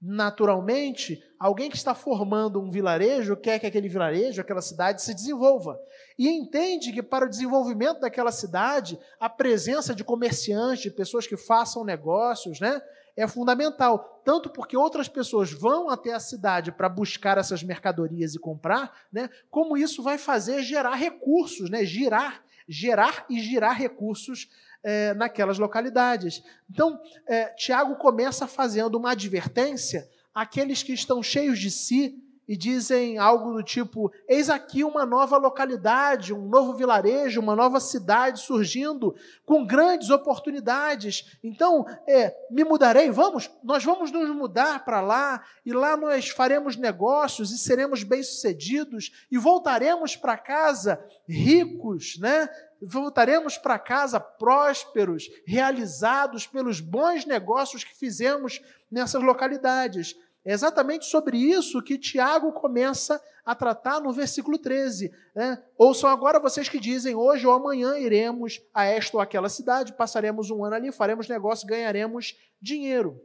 Naturalmente, 0.00 1.20
alguém 1.38 1.70
que 1.70 1.76
está 1.76 1.94
formando 1.94 2.60
um 2.60 2.70
vilarejo 2.70 3.36
quer 3.36 3.58
que 3.58 3.66
aquele 3.66 3.88
vilarejo, 3.88 4.40
aquela 4.40 4.60
cidade 4.60 5.02
se 5.02 5.14
desenvolva. 5.14 5.78
E 6.18 6.28
entende 6.28 6.92
que 6.92 7.02
para 7.02 7.24
o 7.24 7.28
desenvolvimento 7.28 8.00
daquela 8.00 8.30
cidade, 8.30 8.98
a 9.18 9.28
presença 9.28 9.94
de 9.94 10.04
comerciantes, 10.04 10.82
de 10.82 10.90
pessoas 10.90 11.26
que 11.26 11.36
façam 11.36 11.82
negócios, 11.82 12.60
né, 12.60 12.80
é 13.16 13.26
fundamental, 13.26 14.20
tanto 14.24 14.50
porque 14.50 14.76
outras 14.76 15.08
pessoas 15.08 15.50
vão 15.50 15.88
até 15.88 16.12
a 16.12 16.20
cidade 16.20 16.70
para 16.70 16.88
buscar 16.88 17.38
essas 17.38 17.62
mercadorias 17.62 18.34
e 18.34 18.38
comprar, 18.38 18.92
né, 19.10 19.30
como 19.50 19.76
isso 19.76 20.02
vai 20.02 20.18
fazer 20.18 20.62
gerar 20.62 20.94
recursos, 20.94 21.70
né, 21.70 21.84
girar, 21.84 22.44
gerar 22.68 23.24
e 23.30 23.40
girar 23.40 23.76
recursos 23.76 24.50
é, 24.82 25.14
naquelas 25.14 25.58
localidades. 25.58 26.44
Então, 26.70 27.00
é, 27.26 27.46
Tiago 27.54 27.96
começa 27.96 28.46
fazendo 28.46 28.96
uma 28.96 29.12
advertência 29.12 30.08
àqueles 30.34 30.82
que 30.82 30.92
estão 30.92 31.22
cheios 31.22 31.58
de 31.58 31.70
si, 31.70 32.22
e 32.48 32.56
dizem 32.56 33.18
algo 33.18 33.52
do 33.52 33.62
tipo: 33.62 34.12
eis 34.28 34.48
aqui 34.48 34.84
uma 34.84 35.04
nova 35.04 35.36
localidade, 35.36 36.32
um 36.32 36.48
novo 36.48 36.74
vilarejo, 36.74 37.40
uma 37.40 37.56
nova 37.56 37.80
cidade 37.80 38.40
surgindo 38.40 39.14
com 39.44 39.66
grandes 39.66 40.10
oportunidades. 40.10 41.38
Então, 41.42 41.84
é, 42.06 42.34
me 42.50 42.64
mudarei, 42.64 43.10
vamos, 43.10 43.50
nós 43.62 43.84
vamos 43.84 44.10
nos 44.12 44.30
mudar 44.30 44.84
para 44.84 45.00
lá 45.00 45.42
e 45.64 45.72
lá 45.72 45.96
nós 45.96 46.28
faremos 46.28 46.76
negócios 46.76 47.50
e 47.50 47.58
seremos 47.58 48.02
bem-sucedidos 48.02 49.26
e 49.30 49.38
voltaremos 49.38 50.16
para 50.16 50.36
casa 50.36 51.04
ricos, 51.28 52.18
né? 52.18 52.48
Voltaremos 52.80 53.56
para 53.56 53.78
casa 53.78 54.20
prósperos, 54.20 55.30
realizados 55.46 56.46
pelos 56.46 56.78
bons 56.78 57.24
negócios 57.24 57.82
que 57.82 57.96
fizemos 57.96 58.60
nessas 58.90 59.22
localidades. 59.22 60.14
É 60.46 60.52
exatamente 60.52 61.06
sobre 61.06 61.36
isso 61.36 61.82
que 61.82 61.98
Tiago 61.98 62.52
começa 62.52 63.20
a 63.44 63.52
tratar 63.52 64.00
no 64.00 64.12
versículo 64.12 64.56
13. 64.56 65.12
Né? 65.34 65.60
Ouçam 65.76 66.08
agora 66.08 66.38
vocês 66.38 66.68
que 66.68 66.78
dizem: 66.78 67.16
hoje 67.16 67.44
ou 67.44 67.52
amanhã 67.52 67.98
iremos 67.98 68.62
a 68.72 68.84
esta 68.84 69.16
ou 69.16 69.20
aquela 69.20 69.48
cidade, 69.48 69.94
passaremos 69.94 70.48
um 70.48 70.64
ano 70.64 70.76
ali, 70.76 70.92
faremos 70.92 71.28
negócio, 71.28 71.66
ganharemos 71.66 72.36
dinheiro. 72.62 73.20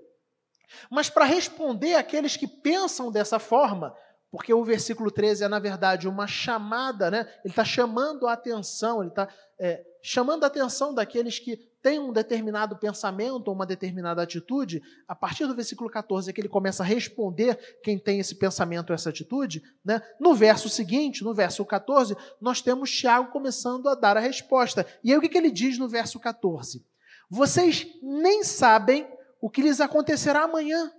Mas 0.89 1.11
para 1.11 1.25
responder 1.25 1.93
àqueles 1.93 2.35
que 2.35 2.47
pensam 2.47 3.11
dessa 3.11 3.37
forma, 3.37 3.95
porque 4.31 4.51
o 4.51 4.63
versículo 4.63 5.11
13 5.11 5.43
é, 5.43 5.47
na 5.47 5.59
verdade, 5.59 6.07
uma 6.07 6.25
chamada, 6.25 7.11
né? 7.11 7.31
ele 7.43 7.51
está 7.51 7.63
chamando 7.63 8.25
a 8.27 8.33
atenção, 8.33 9.01
ele 9.01 9.09
está 9.09 9.27
é, 9.59 9.85
chamando 10.01 10.43
a 10.43 10.47
atenção 10.47 10.91
daqueles 10.91 11.37
que 11.37 11.69
tem 11.81 11.99
um 11.99 12.13
determinado 12.13 12.77
pensamento 12.77 13.51
uma 13.51 13.65
determinada 13.65 14.21
atitude, 14.21 14.83
a 15.07 15.15
partir 15.15 15.47
do 15.47 15.55
versículo 15.55 15.89
14 15.89 16.29
é 16.29 16.33
que 16.33 16.39
ele 16.39 16.47
começa 16.47 16.83
a 16.83 16.85
responder 16.85 17.79
quem 17.83 17.97
tem 17.97 18.19
esse 18.19 18.35
pensamento 18.35 18.93
essa 18.93 19.09
atitude. 19.09 19.63
Né? 19.83 20.01
No 20.19 20.35
verso 20.35 20.69
seguinte, 20.69 21.23
no 21.23 21.33
verso 21.33 21.65
14, 21.65 22.15
nós 22.39 22.61
temos 22.61 22.91
Tiago 22.91 23.31
começando 23.31 23.89
a 23.89 23.95
dar 23.95 24.15
a 24.15 24.19
resposta. 24.19 24.85
E 25.03 25.11
aí 25.11 25.17
o 25.17 25.21
que, 25.21 25.29
que 25.29 25.37
ele 25.37 25.51
diz 25.51 25.77
no 25.77 25.89
verso 25.89 26.19
14? 26.19 26.85
Vocês 27.29 27.87
nem 28.01 28.43
sabem 28.43 29.07
o 29.41 29.49
que 29.49 29.61
lhes 29.61 29.81
acontecerá 29.81 30.43
amanhã, 30.43 30.91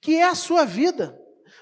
que 0.00 0.16
é 0.16 0.24
a 0.24 0.34
sua 0.34 0.64
vida. 0.64 1.18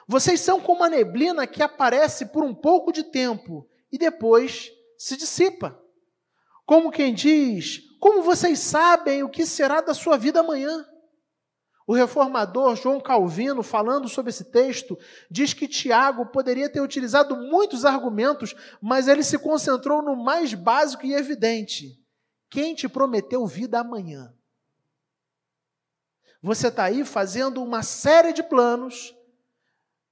Vocês 0.06 0.40
são 0.40 0.60
como 0.60 0.84
a 0.84 0.88
neblina 0.88 1.46
que 1.46 1.62
aparece 1.62 2.26
por 2.26 2.44
um 2.44 2.54
pouco 2.54 2.92
de 2.92 3.04
tempo 3.04 3.66
e 3.90 3.98
depois 3.98 4.70
se 4.96 5.16
dissipa. 5.16 5.80
Como 6.64 6.90
quem 6.90 7.12
diz, 7.12 7.89
como 8.00 8.22
vocês 8.22 8.58
sabem 8.58 9.22
o 9.22 9.28
que 9.28 9.44
será 9.44 9.82
da 9.82 9.92
sua 9.92 10.16
vida 10.16 10.40
amanhã? 10.40 10.86
O 11.86 11.92
reformador 11.92 12.74
João 12.76 13.00
Calvino, 13.00 13.62
falando 13.62 14.08
sobre 14.08 14.30
esse 14.30 14.44
texto, 14.44 14.98
diz 15.30 15.52
que 15.52 15.68
Tiago 15.68 16.26
poderia 16.26 16.70
ter 16.70 16.80
utilizado 16.80 17.36
muitos 17.36 17.84
argumentos, 17.84 18.54
mas 18.80 19.06
ele 19.06 19.22
se 19.22 19.38
concentrou 19.38 20.00
no 20.00 20.16
mais 20.16 20.54
básico 20.54 21.04
e 21.04 21.12
evidente: 21.12 22.00
quem 22.48 22.74
te 22.74 22.88
prometeu 22.88 23.46
vida 23.46 23.80
amanhã? 23.80 24.32
Você 26.42 26.68
está 26.68 26.84
aí 26.84 27.04
fazendo 27.04 27.62
uma 27.62 27.82
série 27.82 28.32
de 28.32 28.42
planos, 28.42 29.14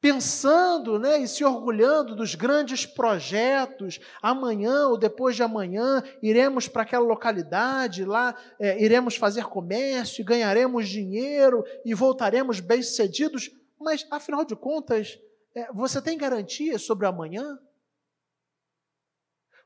pensando 0.00 0.98
né, 0.98 1.18
e 1.18 1.28
se 1.28 1.44
orgulhando 1.44 2.14
dos 2.14 2.34
grandes 2.34 2.86
projetos. 2.86 3.98
Amanhã 4.22 4.88
ou 4.88 4.98
depois 4.98 5.34
de 5.36 5.42
amanhã 5.42 6.02
iremos 6.22 6.68
para 6.68 6.82
aquela 6.82 7.04
localidade, 7.04 8.04
lá 8.04 8.34
é, 8.58 8.82
iremos 8.82 9.16
fazer 9.16 9.44
comércio, 9.44 10.24
ganharemos 10.24 10.88
dinheiro 10.88 11.64
e 11.84 11.94
voltaremos 11.94 12.60
bem-sucedidos. 12.60 13.50
Mas, 13.80 14.06
afinal 14.10 14.44
de 14.44 14.54
contas, 14.54 15.18
é, 15.54 15.72
você 15.72 16.00
tem 16.00 16.16
garantia 16.16 16.78
sobre 16.78 17.06
amanhã? 17.06 17.58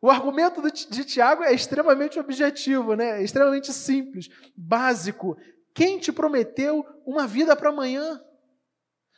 O 0.00 0.10
argumento 0.10 0.60
de 0.62 1.04
Tiago 1.04 1.44
é 1.44 1.54
extremamente 1.54 2.18
objetivo, 2.18 2.94
né? 2.94 3.20
é 3.20 3.22
extremamente 3.22 3.72
simples, 3.72 4.28
básico. 4.56 5.36
Quem 5.72 5.98
te 5.98 6.10
prometeu 6.10 6.84
uma 7.06 7.24
vida 7.24 7.54
para 7.54 7.68
amanhã? 7.68 8.20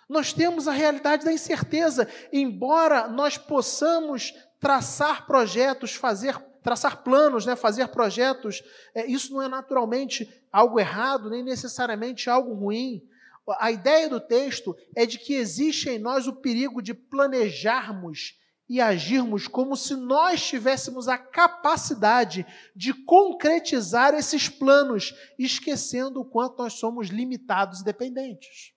Nós 0.08 0.32
temos 0.32 0.68
a 0.68 0.73
realidade 0.73 1.25
da 1.25 1.32
incerteza, 1.32 2.08
embora 2.32 3.08
nós 3.08 3.38
possamos 3.38 4.34
traçar 4.61 5.26
projetos, 5.26 5.94
fazer 5.94 6.37
traçar 6.64 7.02
planos, 7.04 7.44
né, 7.44 7.54
fazer 7.54 7.88
projetos, 7.88 8.64
é, 8.94 9.04
isso 9.06 9.34
não 9.34 9.42
é 9.42 9.49
naturalmente 9.49 10.26
algo 10.50 10.80
errado, 10.80 11.28
nem 11.28 11.44
necessariamente 11.44 12.30
algo 12.30 12.54
ruim. 12.54 13.02
A 13.61 13.70
ideia 13.70 14.08
do 14.08 14.18
texto 14.18 14.75
é 14.96 15.04
de 15.04 15.18
que 15.18 15.34
existe 15.34 15.90
em 15.90 15.99
nós 15.99 16.26
o 16.26 16.32
perigo 16.32 16.80
de 16.80 16.94
planejarmos 16.94 18.40
e 18.66 18.80
agirmos 18.80 19.46
como 19.46 19.76
se 19.76 19.94
nós 19.94 20.42
tivéssemos 20.42 21.06
a 21.06 21.18
capacidade 21.18 22.46
de 22.75 22.94
concretizar 22.94 24.14
esses 24.14 24.49
planos, 24.49 25.14
esquecendo 25.38 26.23
o 26.23 26.25
quanto 26.25 26.62
nós 26.62 26.73
somos 26.73 27.08
limitados 27.08 27.80
e 27.80 27.84
dependentes. 27.84 28.74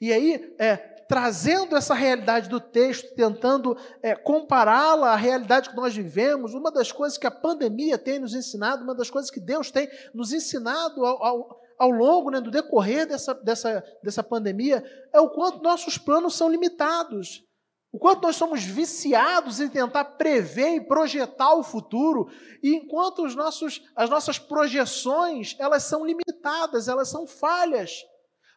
E 0.00 0.12
aí, 0.12 0.54
é, 0.58 0.76
trazendo 1.08 1.76
essa 1.76 1.94
realidade 1.94 2.48
do 2.48 2.60
texto, 2.60 3.14
tentando 3.14 3.76
é, 4.02 4.14
compará-la 4.14 5.12
à 5.12 5.16
realidade 5.16 5.70
que 5.70 5.76
nós 5.76 5.94
vivemos, 5.94 6.54
uma 6.54 6.70
das 6.70 6.90
coisas 6.90 7.16
que 7.16 7.26
a 7.26 7.30
pandemia 7.30 7.96
tem 7.96 8.18
nos 8.18 8.34
ensinado, 8.34 8.82
uma 8.82 8.94
das 8.94 9.10
coisas 9.10 9.30
que 9.30 9.40
Deus 9.40 9.70
tem 9.70 9.88
nos 10.12 10.32
ensinado 10.32 11.04
ao, 11.04 11.22
ao, 11.22 11.60
ao 11.78 11.90
longo 11.90 12.30
né, 12.30 12.40
do 12.40 12.50
decorrer 12.50 13.06
dessa, 13.06 13.34
dessa, 13.34 13.84
dessa 14.02 14.22
pandemia, 14.22 14.84
é 15.12 15.20
o 15.20 15.30
quanto 15.30 15.62
nossos 15.62 15.96
planos 15.96 16.34
são 16.34 16.48
limitados. 16.48 17.44
O 17.92 17.98
quanto 17.98 18.22
nós 18.22 18.36
somos 18.36 18.62
viciados 18.62 19.60
em 19.60 19.70
tentar 19.70 20.04
prever 20.04 20.74
e 20.74 20.86
projetar 20.86 21.54
o 21.54 21.62
futuro, 21.62 22.28
e 22.62 22.74
enquanto 22.74 23.24
os 23.24 23.34
nossos, 23.34 23.80
as 23.94 24.10
nossas 24.10 24.38
projeções 24.38 25.56
elas 25.58 25.84
são 25.84 26.04
limitadas, 26.04 26.88
elas 26.88 27.08
são 27.08 27.26
falhas. 27.26 28.02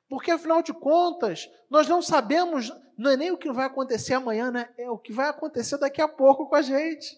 Porque, 0.09 0.31
afinal 0.31 0.63
de 0.63 0.73
contas, 0.73 1.47
nós 1.69 1.87
não 1.87 2.01
sabemos, 2.01 2.71
não 2.97 3.11
é 3.11 3.15
nem 3.15 3.31
o 3.31 3.37
que 3.37 3.51
vai 3.51 3.67
acontecer 3.67 4.15
amanhã, 4.15 4.49
né? 4.49 4.73
é 4.75 4.89
o 4.89 4.97
que 4.97 5.13
vai 5.13 5.29
acontecer 5.29 5.77
daqui 5.77 6.01
a 6.01 6.07
pouco 6.07 6.49
com 6.49 6.55
a 6.55 6.63
gente. 6.63 7.15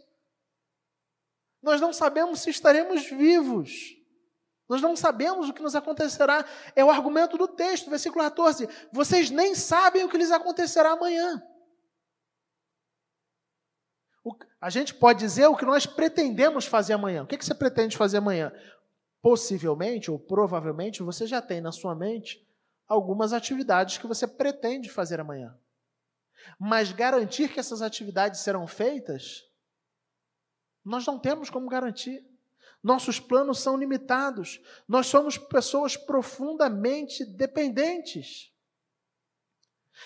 Nós 1.63 1.79
não 1.79 1.93
sabemos 1.93 2.41
se 2.41 2.49
estaremos 2.49 3.05
vivos. 3.05 3.95
Nós 4.67 4.81
não 4.81 4.95
sabemos 4.95 5.47
o 5.47 5.53
que 5.53 5.61
nos 5.61 5.73
acontecerá. 5.73 6.45
É 6.75 6.83
o 6.83 6.89
argumento 6.89 7.37
do 7.37 7.47
texto, 7.47 7.89
versículo 7.89 8.23
14. 8.25 8.67
Vocês 8.91 9.29
nem 9.29 9.55
sabem 9.55 10.03
o 10.03 10.09
que 10.09 10.17
lhes 10.17 10.31
acontecerá 10.31 10.91
amanhã. 10.91 11.41
O, 14.23 14.35
a 14.59 14.69
gente 14.69 14.93
pode 14.93 15.19
dizer 15.19 15.47
o 15.47 15.55
que 15.55 15.65
nós 15.65 15.85
pretendemos 15.85 16.65
fazer 16.65 16.93
amanhã. 16.93 17.23
O 17.23 17.27
que, 17.27 17.37
que 17.37 17.45
você 17.45 17.55
pretende 17.55 17.95
fazer 17.95 18.17
amanhã? 18.17 18.51
Possivelmente 19.21 20.11
ou 20.11 20.19
provavelmente 20.19 21.03
você 21.03 21.25
já 21.25 21.41
tem 21.41 21.61
na 21.61 21.71
sua 21.71 21.95
mente 21.95 22.45
algumas 22.91 23.31
atividades 23.31 23.97
que 23.97 24.05
você 24.05 24.27
pretende 24.27 24.89
fazer 24.89 25.21
amanhã. 25.21 25.57
Mas 26.59 26.91
garantir 26.91 27.47
que 27.47 27.59
essas 27.59 27.81
atividades 27.81 28.41
serão 28.41 28.67
feitas, 28.67 29.49
nós 30.83 31.05
não 31.05 31.17
temos 31.17 31.49
como 31.49 31.69
garantir. 31.69 32.25
Nossos 32.83 33.17
planos 33.17 33.59
são 33.59 33.77
limitados. 33.77 34.59
Nós 34.87 35.07
somos 35.07 35.37
pessoas 35.37 35.95
profundamente 35.95 37.23
dependentes. 37.23 38.51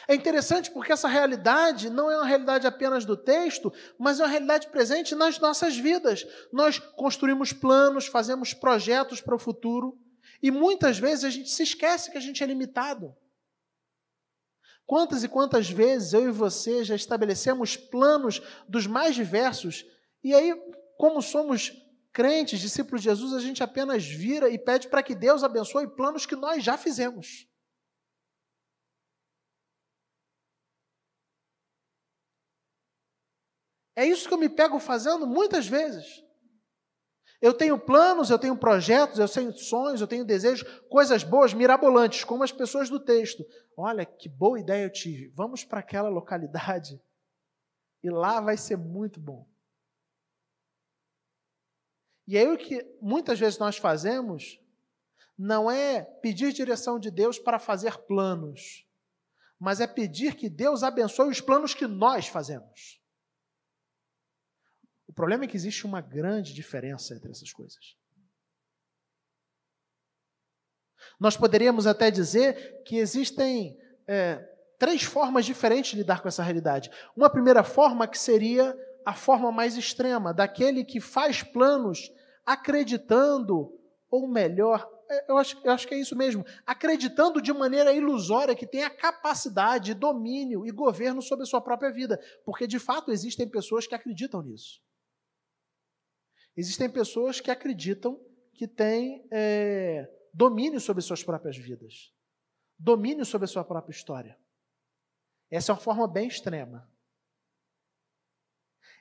É 0.07 0.13
interessante 0.13 0.69
porque 0.69 0.91
essa 0.91 1.07
realidade 1.07 1.89
não 1.89 2.11
é 2.11 2.17
uma 2.17 2.25
realidade 2.25 2.67
apenas 2.67 3.05
do 3.05 3.17
texto, 3.17 3.73
mas 3.97 4.19
é 4.19 4.23
uma 4.23 4.29
realidade 4.29 4.67
presente 4.67 5.15
nas 5.15 5.39
nossas 5.39 5.75
vidas. 5.77 6.27
Nós 6.51 6.77
construímos 6.77 7.51
planos, 7.51 8.05
fazemos 8.05 8.53
projetos 8.53 9.21
para 9.21 9.35
o 9.35 9.39
futuro, 9.39 9.97
e 10.41 10.51
muitas 10.51 10.97
vezes 10.97 11.23
a 11.23 11.29
gente 11.29 11.49
se 11.49 11.63
esquece 11.63 12.11
que 12.11 12.17
a 12.17 12.21
gente 12.21 12.43
é 12.43 12.45
limitado. 12.45 13.15
Quantas 14.85 15.23
e 15.23 15.29
quantas 15.29 15.69
vezes 15.69 16.13
eu 16.13 16.27
e 16.27 16.31
você 16.31 16.83
já 16.83 16.95
estabelecemos 16.95 17.75
planos 17.75 18.41
dos 18.67 18.85
mais 18.85 19.15
diversos, 19.15 19.85
e 20.23 20.33
aí, 20.33 20.53
como 20.97 21.21
somos 21.21 21.71
crentes, 22.11 22.59
discípulos 22.59 23.01
de 23.01 23.09
Jesus, 23.09 23.33
a 23.33 23.39
gente 23.39 23.61
apenas 23.61 24.05
vira 24.05 24.49
e 24.49 24.57
pede 24.57 24.87
para 24.87 25.03
que 25.03 25.13
Deus 25.13 25.43
abençoe 25.43 25.87
planos 25.87 26.25
que 26.25 26.35
nós 26.35 26.63
já 26.63 26.77
fizemos. 26.77 27.47
É 33.95 34.05
isso 34.05 34.27
que 34.27 34.33
eu 34.33 34.37
me 34.37 34.49
pego 34.49 34.77
fazendo 34.79 35.25
muitas 35.25 35.67
vezes. 35.67 36.24
Eu 37.45 37.53
tenho 37.53 37.77
planos, 37.77 38.31
eu 38.31 38.39
tenho 38.39 38.57
projetos, 38.57 39.19
eu 39.19 39.29
tenho 39.29 39.55
sonhos, 39.55 40.01
eu 40.01 40.07
tenho 40.07 40.25
desejos, 40.25 40.67
coisas 40.89 41.23
boas, 41.23 41.53
mirabolantes, 41.53 42.23
como 42.23 42.43
as 42.43 42.51
pessoas 42.51 42.89
do 42.89 42.99
texto. 42.99 43.45
Olha, 43.77 44.03
que 44.03 44.27
boa 44.27 44.59
ideia 44.59 44.83
eu 44.83 44.91
tive. 44.91 45.27
Vamos 45.27 45.63
para 45.63 45.79
aquela 45.79 46.09
localidade 46.09 46.99
e 48.03 48.09
lá 48.09 48.41
vai 48.41 48.57
ser 48.57 48.77
muito 48.77 49.19
bom. 49.19 49.47
E 52.27 52.35
aí 52.35 52.47
o 52.47 52.57
que 52.57 52.83
muitas 52.99 53.39
vezes 53.39 53.59
nós 53.59 53.77
fazemos 53.77 54.59
não 55.37 55.69
é 55.69 56.01
pedir 56.01 56.51
direção 56.51 56.97
de 56.99 57.11
Deus 57.11 57.37
para 57.37 57.59
fazer 57.59 57.95
planos, 58.07 58.87
mas 59.59 59.79
é 59.79 59.85
pedir 59.85 60.35
que 60.35 60.49
Deus 60.49 60.81
abençoe 60.81 61.29
os 61.29 61.41
planos 61.41 61.75
que 61.75 61.85
nós 61.85 62.25
fazemos. 62.25 63.04
O 65.07 65.13
problema 65.13 65.45
é 65.45 65.47
que 65.47 65.55
existe 65.55 65.85
uma 65.85 66.01
grande 66.01 66.53
diferença 66.53 67.13
entre 67.13 67.31
essas 67.31 67.51
coisas. 67.51 67.95
Nós 71.19 71.37
poderíamos 71.37 71.87
até 71.87 72.09
dizer 72.09 72.83
que 72.83 72.97
existem 72.97 73.77
é, 74.07 74.37
três 74.77 75.03
formas 75.03 75.45
diferentes 75.45 75.91
de 75.91 75.97
lidar 75.97 76.21
com 76.21 76.27
essa 76.27 76.43
realidade. 76.43 76.89
Uma 77.15 77.29
primeira 77.29 77.63
forma 77.63 78.07
que 78.07 78.17
seria 78.17 78.75
a 79.05 79.13
forma 79.13 79.51
mais 79.51 79.77
extrema, 79.77 80.33
daquele 80.33 80.83
que 80.83 80.99
faz 80.99 81.43
planos 81.43 82.11
acreditando, 82.45 83.71
ou 84.09 84.27
melhor, 84.27 84.89
é, 85.09 85.31
eu 85.31 85.37
acho, 85.37 85.59
eu 85.63 85.71
acho 85.71 85.87
que 85.87 85.93
é 85.93 85.99
isso 85.99 86.15
mesmo, 86.15 86.43
acreditando 86.65 87.41
de 87.41 87.53
maneira 87.53 87.93
ilusória 87.93 88.55
que 88.55 88.65
tem 88.65 88.83
a 88.83 88.89
capacidade, 88.89 89.93
domínio 89.93 90.65
e 90.65 90.71
governo 90.71 91.21
sobre 91.21 91.43
a 91.43 91.45
sua 91.45 91.61
própria 91.61 91.91
vida. 91.91 92.19
Porque 92.43 92.65
de 92.65 92.79
fato 92.79 93.11
existem 93.11 93.47
pessoas 93.47 93.85
que 93.85 93.95
acreditam 93.95 94.41
nisso. 94.41 94.81
Existem 96.55 96.89
pessoas 96.89 97.41
que 97.41 97.51
acreditam 97.51 98.19
que 98.53 98.67
têm 98.67 99.27
é, 99.31 100.09
domínio 100.33 100.79
sobre 100.79 101.01
suas 101.01 101.23
próprias 101.23 101.57
vidas, 101.57 102.13
domínio 102.79 103.25
sobre 103.25 103.45
a 103.45 103.47
sua 103.47 103.63
própria 103.63 103.93
história. 103.93 104.39
Essa 105.49 105.71
é 105.71 105.73
uma 105.73 105.81
forma 105.81 106.07
bem 106.07 106.27
extrema. 106.27 106.89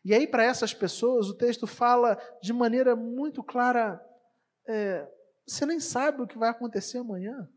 E 0.05 0.13
aí, 0.13 0.27
para 0.27 0.45
essas 0.45 0.75
pessoas, 0.75 1.29
o 1.29 1.37
texto 1.37 1.67
fala 1.67 2.17
de 2.43 2.53
maneira 2.53 2.95
muito 2.95 3.43
clara: 3.43 4.05
é, 4.69 5.11
você 5.47 5.65
nem 5.65 5.81
sabe 5.81 6.23
o 6.23 6.27
que 6.27 6.37
vai 6.37 6.51
acontecer 6.51 6.99
amanhã. 6.99 7.49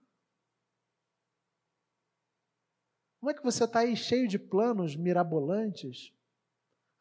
Como 3.19 3.31
é 3.31 3.33
que 3.33 3.43
você 3.43 3.63
está 3.63 3.79
aí 3.79 3.97
cheio 3.97 4.27
de 4.27 4.37
planos 4.39 4.95
mirabolantes, 4.95 6.13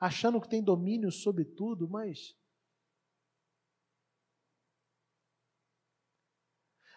achando 0.00 0.40
que 0.40 0.48
tem 0.48 0.62
domínio 0.62 1.12
sobre 1.12 1.44
tudo, 1.44 1.88
mas 1.88 2.34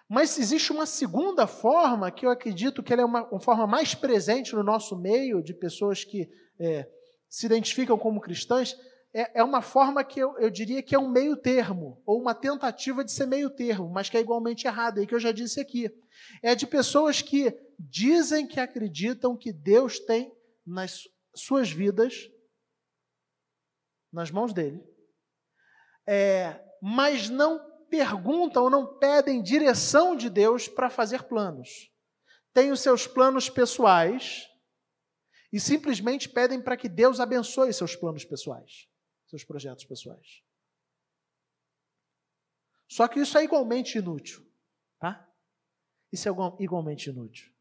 Mas 0.10 0.40
existe 0.40 0.72
uma 0.72 0.88
segunda 0.88 1.46
forma 1.46 2.10
que 2.10 2.26
eu 2.26 2.32
acredito 2.32 2.82
que 2.82 2.92
é 2.92 3.06
uma, 3.06 3.28
uma 3.30 3.40
forma 3.40 3.68
mais 3.68 3.94
presente 3.94 4.56
no 4.56 4.64
nosso 4.64 5.00
meio, 5.00 5.44
de 5.44 5.54
pessoas 5.54 6.04
que 6.04 6.28
é, 6.60 6.90
se 7.30 7.46
identificam 7.46 7.96
como 7.96 8.20
cristãs, 8.20 8.76
é, 9.14 9.40
é 9.40 9.44
uma 9.44 9.62
forma 9.62 10.04
que 10.04 10.20
eu, 10.20 10.36
eu, 10.40 10.50
diria 10.50 10.82
que 10.82 10.96
é 10.96 11.00
um 11.00 11.10
meio 11.10 11.38
termo, 11.38 12.02
ou 12.08 12.20
uma 12.20 12.34
tentativa 12.34 13.04
de 13.04 13.12
ser 13.12 13.28
meio 13.28 13.52
termo, 13.52 13.88
mas 13.88 14.10
que 14.10 14.18
é 14.18 14.20
igualmente 14.20 14.66
errada, 14.66 15.02
e 15.02 15.06
que 15.06 15.14
eu 15.14 15.20
já 15.20 15.32
disse 15.32 15.60
aqui. 15.60 15.92
É 16.42 16.56
de 16.56 16.66
pessoas 16.66 17.22
que 17.22 17.56
dizem 17.78 18.48
que 18.48 18.60
acreditam 18.60 19.38
que 19.38 19.54
Deus 19.54 20.00
tem 20.00 20.36
nas 20.66 21.04
suas 21.36 21.72
vidas, 21.72 22.30
nas 24.12 24.32
mãos 24.32 24.54
dele, 24.54 24.84
é, 26.08 26.60
mas 26.82 27.30
não 27.30 27.69
perguntam 27.90 28.64
ou 28.64 28.70
não 28.70 28.98
pedem 28.98 29.42
direção 29.42 30.16
de 30.16 30.30
Deus 30.30 30.68
para 30.68 30.90
fazer 30.90 31.24
planos. 31.24 31.92
Têm 32.54 32.72
os 32.72 32.80
seus 32.80 33.08
planos 33.08 33.50
pessoais 33.50 34.48
e 35.52 35.60
simplesmente 35.60 36.30
pedem 36.30 36.62
para 36.62 36.78
que 36.78 36.88
Deus 36.88 37.20
abençoe 37.20 37.74
seus 37.74 37.96
planos 37.96 38.24
pessoais, 38.24 38.88
seus 39.28 39.44
projetos 39.44 39.86
pessoais. 39.86 40.44
Só 42.88 43.08
que 43.08 43.20
isso 43.20 43.38
é 43.38 43.44
igualmente 43.44 43.98
inútil, 43.98 44.46
tá? 45.00 45.28
Isso 46.12 46.28
é 46.28 46.32
igualmente 46.60 47.10
inútil. 47.10 47.52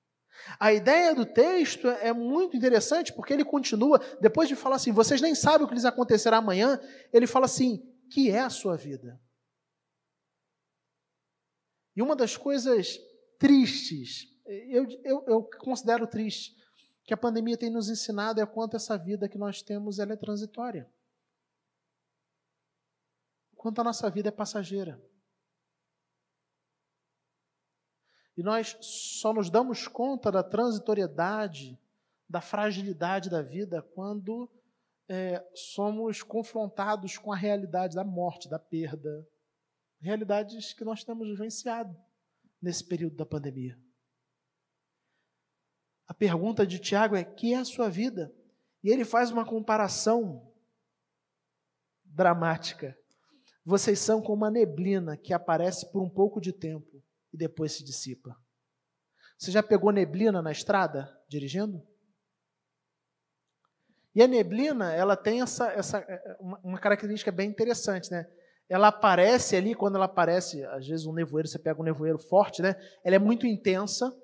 A 0.59 0.73
ideia 0.73 1.15
do 1.15 1.27
texto 1.27 1.89
é 1.89 2.13
muito 2.13 2.57
interessante 2.57 3.13
porque 3.13 3.33
ele 3.33 3.45
continua, 3.45 3.99
depois 4.21 4.49
de 4.49 4.57
falar 4.57 4.77
assim, 4.77 4.93
vocês 4.93 5.21
nem 5.21 5.35
sabem 5.35 5.67
o 5.67 5.69
que 5.69 5.75
lhes 5.75 5.85
acontecerá 5.85 6.39
amanhã, 6.39 6.81
ele 7.13 7.27
fala 7.27 7.47
assim: 7.47 7.83
que 8.11 8.31
é 8.31 8.41
a 8.41 8.51
sua 8.51 8.77
vida? 8.77 9.21
E 11.99 12.03
uma 12.03 12.15
das 12.15 12.37
coisas 12.37 12.97
tristes, 13.41 14.33
eu, 14.47 14.89
eu, 15.03 15.25
eu 15.27 15.51
considero 15.59 16.07
triste, 16.07 16.57
que 17.03 17.13
a 17.13 17.17
pandemia 17.17 17.59
tem 17.59 17.71
nos 17.71 17.91
ensinado 17.91 18.41
é 18.41 18.47
quanto 18.47 18.77
essa 18.77 18.97
vida 18.97 19.29
que 19.29 19.37
nós 19.37 19.63
temos 19.63 19.99
é 19.99 20.07
transitória. 20.15 20.89
Quanto 23.57 23.81
a 23.81 23.85
nossa 23.85 24.09
vida 24.09 24.29
é 24.29 24.31
passageira. 24.31 25.03
E 28.37 28.45
nós 28.45 28.79
só 28.81 29.33
nos 29.33 29.51
damos 29.51 29.89
conta 29.89 30.31
da 30.31 30.45
transitoriedade, 30.45 31.77
da 32.29 32.41
fragilidade 32.41 33.29
da 33.29 33.43
vida 33.43 33.83
quando 33.83 34.49
é, 35.09 35.45
somos 35.53 36.23
confrontados 36.23 37.19
com 37.19 37.33
a 37.33 37.37
realidade 37.37 37.97
da 37.97 38.05
morte, 38.05 38.49
da 38.49 38.57
perda, 38.61 39.27
realidades 40.01 40.73
que 40.73 40.85
nós 40.85 41.05
temos 41.05 41.29
vivenciado 41.29 41.97
nesse 42.61 42.85
período 42.85 43.17
da 43.17 43.27
pandemia. 43.27 43.79
A 46.07 46.15
pergunta 46.15 46.67
de 46.67 46.79
Tiago 46.79 47.17
é: 47.17 47.25
que 47.25 47.53
é 47.53 47.59
a 47.59 47.65
sua 47.65 47.89
vida? 47.89 48.35
E 48.83 48.91
ele 48.91 49.05
faz 49.05 49.31
uma 49.31 49.45
comparação 49.45 50.53
dramática. 52.05 52.99
Vocês 53.65 53.99
são 53.99 54.23
como 54.23 54.45
uma 54.45 54.51
neblina 54.51 55.17
que 55.17 55.33
aparece 55.33 55.91
por 55.93 56.03
um 56.03 56.09
pouco 56.09 56.41
de 56.41 56.53
tempo 56.53 57.03
e 57.33 57.37
depois 57.37 57.73
se 57.73 57.85
dissipa. 57.85 58.37
Você 59.37 59.51
já 59.51 59.63
pegou 59.63 59.93
neblina 59.93 60.41
na 60.41 60.51
estrada 60.51 61.15
dirigindo? 61.29 61.87
E 64.15 64.23
a 64.23 64.27
neblina, 64.27 64.93
ela 64.93 65.17
tem 65.17 65.43
essa, 65.43 65.71
essa 65.71 66.05
uma 66.41 66.79
característica 66.79 67.31
bem 67.31 67.51
interessante, 67.51 68.11
né? 68.11 68.29
Ela 68.69 68.89
aparece 68.89 69.57
ali, 69.57 69.75
quando 69.75 69.97
ela 69.97 70.05
aparece, 70.05 70.63
às 70.67 70.87
vezes 70.87 71.07
um 71.07 71.13
nevoeiro, 71.13 71.49
você 71.49 71.59
pega 71.59 71.81
um 71.81 71.85
nevoeiro 71.85 72.19
forte, 72.19 72.61
né? 72.61 72.75
Ela 73.03 73.17
é 73.17 73.19
muito 73.19 73.47
intensa, 73.47 74.15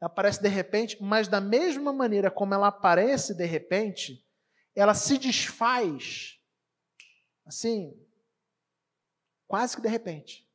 aparece 0.00 0.40
de 0.40 0.48
repente, 0.48 0.96
mas 1.00 1.28
da 1.28 1.40
mesma 1.40 1.92
maneira 1.92 2.30
como 2.30 2.54
ela 2.54 2.68
aparece 2.68 3.34
de 3.34 3.44
repente, 3.44 4.24
ela 4.74 4.94
se 4.94 5.18
desfaz, 5.18 6.38
assim, 7.44 7.92
quase 9.46 9.76
que 9.76 9.82
de 9.82 9.88
repente. 9.88 10.48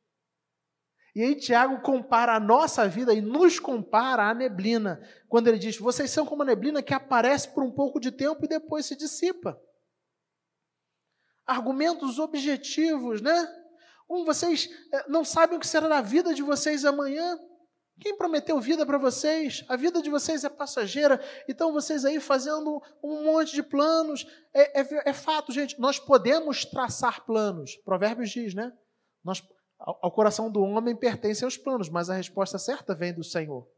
E 1.14 1.22
aí 1.22 1.34
Tiago 1.36 1.80
compara 1.80 2.34
a 2.34 2.40
nossa 2.40 2.86
vida 2.88 3.14
e 3.14 3.20
nos 3.20 3.58
compara 3.58 4.28
à 4.28 4.34
neblina, 4.34 5.00
quando 5.28 5.48
ele 5.48 5.58
diz: 5.58 5.78
"Vocês 5.78 6.10
são 6.10 6.26
como 6.26 6.42
a 6.42 6.46
neblina 6.46 6.82
que 6.82 6.94
aparece 6.94 7.48
por 7.54 7.62
um 7.62 7.70
pouco 7.72 7.98
de 8.00 8.10
tempo 8.10 8.44
e 8.44 8.48
depois 8.48 8.86
se 8.86 8.96
dissipa". 8.96 9.60
Argumentos 11.48 12.18
objetivos, 12.18 13.20
né? 13.20 13.54
Um, 14.08 14.24
vocês 14.24 14.68
eh, 14.92 15.04
não 15.08 15.24
sabem 15.24 15.56
o 15.56 15.60
que 15.60 15.66
será 15.66 15.88
da 15.88 16.00
vida 16.00 16.32
de 16.32 16.42
vocês 16.42 16.84
amanhã. 16.84 17.38
Quem 18.00 18.16
prometeu 18.16 18.60
vida 18.60 18.86
para 18.86 18.96
vocês? 18.96 19.64
A 19.68 19.74
vida 19.74 20.00
de 20.00 20.08
vocês 20.08 20.44
é 20.44 20.48
passageira, 20.48 21.20
então 21.48 21.72
vocês 21.72 22.04
aí 22.04 22.20
fazendo 22.20 22.80
um 23.02 23.24
monte 23.24 23.54
de 23.54 23.62
planos. 23.62 24.24
É, 24.54 24.80
é, 24.80 25.10
é 25.10 25.12
fato, 25.12 25.52
gente, 25.52 25.78
nós 25.80 25.98
podemos 25.98 26.64
traçar 26.64 27.26
planos. 27.26 27.76
Provérbios 27.84 28.30
diz, 28.30 28.54
né? 28.54 28.72
Nós, 29.24 29.42
ao 29.78 30.12
coração 30.12 30.50
do 30.50 30.60
homem 30.60 30.94
pertencem 30.94 31.48
os 31.48 31.56
planos, 31.56 31.88
mas 31.88 32.08
a 32.08 32.14
resposta 32.14 32.58
certa 32.58 32.94
vem 32.94 33.12
do 33.12 33.24
Senhor. 33.24 33.68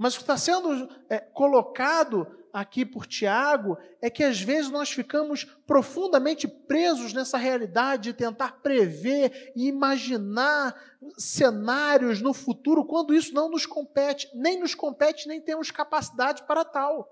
Mas 0.00 0.14
o 0.14 0.16
que 0.16 0.22
está 0.22 0.38
sendo 0.38 0.88
é, 1.10 1.18
colocado 1.18 2.26
aqui 2.54 2.86
por 2.86 3.06
Tiago 3.06 3.76
é 4.00 4.08
que 4.08 4.24
às 4.24 4.40
vezes 4.40 4.70
nós 4.70 4.90
ficamos 4.90 5.44
profundamente 5.44 6.48
presos 6.48 7.12
nessa 7.12 7.36
realidade 7.36 8.04
de 8.04 8.14
tentar 8.14 8.62
prever 8.62 9.52
e 9.54 9.68
imaginar 9.68 10.74
cenários 11.18 12.22
no 12.22 12.32
futuro, 12.32 12.86
quando 12.86 13.12
isso 13.12 13.34
não 13.34 13.50
nos 13.50 13.66
compete, 13.66 14.26
nem 14.34 14.58
nos 14.58 14.74
compete, 14.74 15.28
nem 15.28 15.38
temos 15.38 15.70
capacidade 15.70 16.44
para 16.44 16.64
tal. 16.64 17.06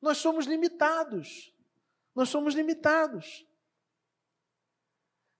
Nós 0.00 0.18
somos 0.18 0.46
limitados. 0.46 1.54
Nós 2.12 2.28
somos 2.28 2.54
limitados 2.54 3.46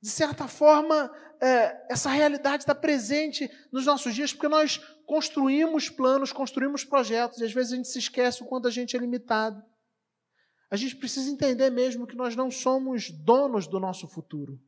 de 0.03 0.11
certa 0.11 0.49
forma, 0.49 1.09
é, 1.43 1.93
essa 1.93 2.09
realidade 2.09 2.63
está 2.63 2.75
presente 2.75 3.51
nos 3.73 3.85
nossos 3.85 4.15
dias, 4.15 4.33
porque 4.33 4.47
nós 4.47 4.79
construímos 5.05 5.91
planos, 5.91 6.33
construímos 6.33 6.85
projetos, 6.85 7.41
e 7.41 7.45
às 7.45 7.53
vezes 7.53 7.73
a 7.73 7.77
gente 7.77 7.89
se 7.89 7.99
esquece 7.99 8.45
o 8.45 8.47
quanto 8.47 8.69
a 8.69 8.71
gente 8.71 8.97
é 8.97 9.01
limitado. 9.01 9.61
A 10.71 10.77
gente 10.77 10.95
precisa 10.95 11.29
entender 11.29 11.69
mesmo 11.71 12.07
que 12.07 12.15
nós 12.15 12.37
não 12.37 12.49
somos 12.49 13.11
donos 13.11 13.67
do 13.67 13.81
nosso 13.81 14.07
futuro. 14.07 14.63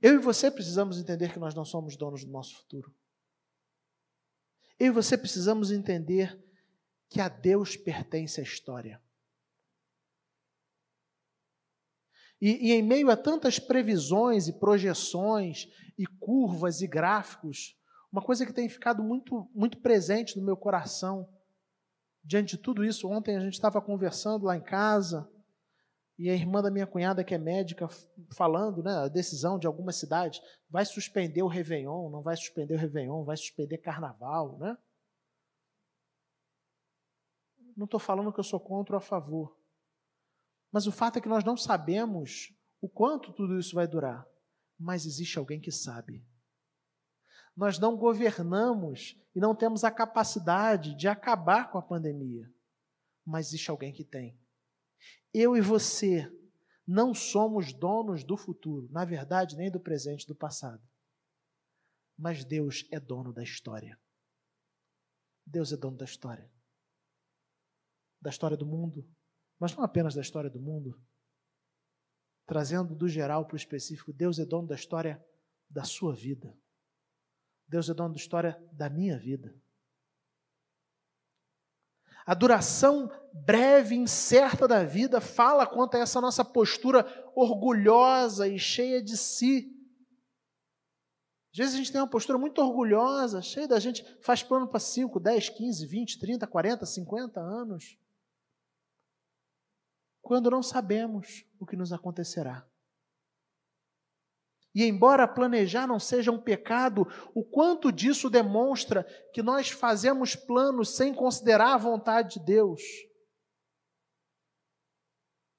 Eu 0.00 0.14
e 0.14 0.18
você 0.18 0.50
precisamos 0.50 0.98
entender 0.98 1.32
que 1.32 1.38
nós 1.38 1.54
não 1.54 1.64
somos 1.64 1.96
donos 1.96 2.22
do 2.22 2.30
nosso 2.30 2.54
futuro. 2.58 2.94
Eu 4.78 4.88
e 4.88 4.90
você 4.90 5.16
precisamos 5.16 5.70
entender 5.70 6.38
que 7.08 7.20
a 7.20 7.30
Deus 7.30 7.76
pertence 7.76 8.40
a 8.40 8.44
história. 8.44 9.02
E, 12.42 12.70
e, 12.70 12.72
em 12.72 12.82
meio 12.82 13.08
a 13.08 13.16
tantas 13.16 13.60
previsões 13.60 14.48
e 14.48 14.52
projeções 14.52 15.68
e 15.96 16.04
curvas 16.18 16.80
e 16.80 16.88
gráficos, 16.88 17.78
uma 18.10 18.20
coisa 18.20 18.44
que 18.44 18.52
tem 18.52 18.68
ficado 18.68 19.00
muito, 19.00 19.48
muito 19.54 19.78
presente 19.78 20.36
no 20.36 20.44
meu 20.44 20.56
coração, 20.56 21.28
diante 22.24 22.56
de 22.56 22.62
tudo 22.62 22.84
isso, 22.84 23.08
ontem 23.08 23.36
a 23.36 23.40
gente 23.40 23.52
estava 23.52 23.80
conversando 23.80 24.44
lá 24.44 24.56
em 24.56 24.60
casa, 24.60 25.30
e 26.18 26.28
a 26.28 26.34
irmã 26.34 26.60
da 26.60 26.70
minha 26.70 26.86
cunhada, 26.86 27.22
que 27.22 27.32
é 27.32 27.38
médica, 27.38 27.88
falando, 28.36 28.82
né, 28.82 28.92
a 28.92 29.08
decisão 29.08 29.56
de 29.56 29.68
algumas 29.68 29.94
cidades, 29.94 30.40
vai 30.68 30.84
suspender 30.84 31.44
o 31.44 31.48
Réveillon, 31.48 32.10
não 32.10 32.22
vai 32.22 32.36
suspender 32.36 32.74
o 32.74 32.78
Réveillon, 32.78 33.22
vai 33.22 33.36
suspender 33.36 33.78
Carnaval, 33.78 34.58
né? 34.58 34.76
Não 37.76 37.84
estou 37.84 38.00
falando 38.00 38.32
que 38.32 38.40
eu 38.40 38.44
sou 38.44 38.58
contra 38.58 38.96
ou 38.96 38.98
a 38.98 39.00
favor. 39.00 39.61
Mas 40.72 40.86
o 40.86 40.92
fato 40.92 41.18
é 41.18 41.20
que 41.20 41.28
nós 41.28 41.44
não 41.44 41.56
sabemos 41.56 42.52
o 42.80 42.88
quanto 42.88 43.32
tudo 43.32 43.58
isso 43.58 43.74
vai 43.74 43.86
durar. 43.86 44.26
Mas 44.78 45.04
existe 45.04 45.38
alguém 45.38 45.60
que 45.60 45.70
sabe. 45.70 46.26
Nós 47.54 47.78
não 47.78 47.96
governamos 47.96 49.20
e 49.34 49.38
não 49.38 49.54
temos 49.54 49.84
a 49.84 49.90
capacidade 49.90 50.96
de 50.96 51.06
acabar 51.06 51.70
com 51.70 51.76
a 51.76 51.82
pandemia. 51.82 52.50
Mas 53.24 53.48
existe 53.48 53.70
alguém 53.70 53.92
que 53.92 54.02
tem. 54.02 54.40
Eu 55.32 55.56
e 55.56 55.60
você 55.60 56.30
não 56.86 57.14
somos 57.14 57.72
donos 57.72 58.24
do 58.24 58.36
futuro, 58.36 58.88
na 58.90 59.04
verdade, 59.04 59.56
nem 59.56 59.70
do 59.70 59.78
presente 59.78 60.26
do 60.26 60.34
passado. 60.34 60.82
Mas 62.18 62.44
Deus 62.44 62.86
é 62.90 62.98
dono 62.98 63.32
da 63.32 63.42
história. 63.42 63.98
Deus 65.46 65.72
é 65.72 65.76
dono 65.76 65.96
da 65.96 66.04
história. 66.04 66.50
Da 68.20 68.30
história 68.30 68.56
do 68.56 68.66
mundo, 68.66 69.06
mas 69.62 69.76
não 69.76 69.84
apenas 69.84 70.12
da 70.12 70.20
história 70.20 70.50
do 70.50 70.58
mundo. 70.58 71.00
Trazendo 72.44 72.96
do 72.96 73.08
geral 73.08 73.46
para 73.46 73.54
o 73.54 73.56
específico, 73.56 74.12
Deus 74.12 74.40
é 74.40 74.44
dono 74.44 74.66
da 74.66 74.74
história 74.74 75.24
da 75.70 75.84
sua 75.84 76.12
vida. 76.12 76.52
Deus 77.68 77.88
é 77.88 77.94
dono 77.94 78.12
da 78.12 78.18
história 78.18 78.60
da 78.72 78.90
minha 78.90 79.16
vida. 79.16 79.54
A 82.26 82.34
duração 82.34 83.08
breve 83.32 83.94
e 83.94 83.98
incerta 83.98 84.66
da 84.66 84.82
vida 84.82 85.20
fala 85.20 85.64
quanto 85.64 85.94
a 85.94 86.00
essa 86.00 86.20
nossa 86.20 86.44
postura 86.44 87.06
orgulhosa 87.36 88.48
e 88.48 88.58
cheia 88.58 89.00
de 89.00 89.16
si. 89.16 89.72
Às 91.52 91.58
vezes 91.58 91.74
a 91.74 91.76
gente 91.76 91.92
tem 91.92 92.00
uma 92.00 92.10
postura 92.10 92.36
muito 92.36 92.60
orgulhosa, 92.60 93.40
cheia 93.40 93.68
da 93.68 93.78
gente, 93.78 94.04
faz 94.22 94.42
plano 94.42 94.66
para 94.66 94.80
5, 94.80 95.20
10, 95.20 95.50
15, 95.50 95.86
20, 95.86 96.18
30, 96.18 96.46
40, 96.48 96.84
50 96.84 97.40
anos 97.40 98.01
quando 100.22 100.48
não 100.48 100.62
sabemos 100.62 101.44
o 101.58 101.66
que 101.66 101.76
nos 101.76 101.92
acontecerá. 101.92 102.66
E 104.74 104.84
embora 104.84 105.28
planejar 105.28 105.86
não 105.86 105.98
seja 105.98 106.32
um 106.32 106.40
pecado, 106.40 107.06
o 107.34 107.44
quanto 107.44 107.92
disso 107.92 108.30
demonstra 108.30 109.04
que 109.34 109.42
nós 109.42 109.68
fazemos 109.68 110.34
planos 110.34 110.96
sem 110.96 111.12
considerar 111.12 111.74
a 111.74 111.78
vontade 111.78 112.38
de 112.38 112.46
Deus. 112.46 112.80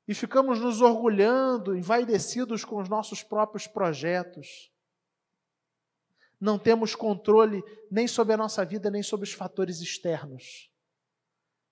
E 0.08 0.16
ficamos 0.16 0.60
nos 0.60 0.82
orgulhando, 0.82 1.78
envaidecidos 1.78 2.66
com 2.66 2.82
os 2.82 2.90
nossos 2.90 3.22
próprios 3.22 3.68
projetos. 3.68 4.72
Não 6.40 6.58
temos 6.58 6.96
controle 6.96 7.64
nem 7.90 8.08
sobre 8.08 8.34
a 8.34 8.38
nossa 8.38 8.66
vida, 8.66 8.90
nem 8.90 9.04
sobre 9.04 9.26
os 9.26 9.34
fatores 9.34 9.80
externos. 9.80 10.74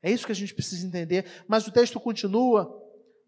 É 0.02 0.10
isso 0.12 0.26
que 0.26 0.32
a 0.32 0.36
gente 0.36 0.54
precisa 0.54 0.86
entender. 0.86 1.44
Mas 1.48 1.68
o 1.68 1.72
texto 1.72 2.00
continua 2.00 2.81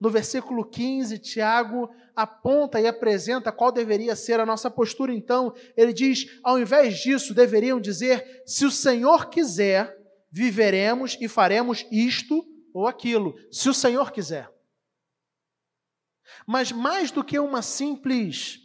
no 0.04 0.10
versículo 0.10 0.66
15, 0.66 1.18
Tiago 1.18 1.90
aponta 2.14 2.78
e 2.78 2.86
apresenta 2.86 3.54
qual 3.54 3.72
deveria 3.72 4.18
ser 4.18 4.38
a 4.38 4.46
nossa 4.46 4.70
postura. 4.70 5.14
Então, 5.14 5.56
ele 5.78 5.94
diz: 5.94 6.26
ao 6.44 6.60
invés 6.60 7.00
disso, 7.00 7.34
deveriam 7.34 7.80
dizer: 7.80 8.44
se 8.46 8.66
o 8.66 8.72
Senhor 8.72 9.30
quiser, 9.30 9.98
viveremos 10.30 11.18
e 11.22 11.30
faremos 11.30 11.88
isto 11.90 12.46
ou 12.74 12.86
aquilo. 12.86 13.34
Se 13.50 13.70
o 13.70 13.74
Senhor 13.74 14.12
quiser. 14.12 14.52
Mas 16.46 16.70
mais 16.70 17.10
do 17.10 17.24
que 17.24 17.40
uma 17.40 17.62
simples 17.62 18.60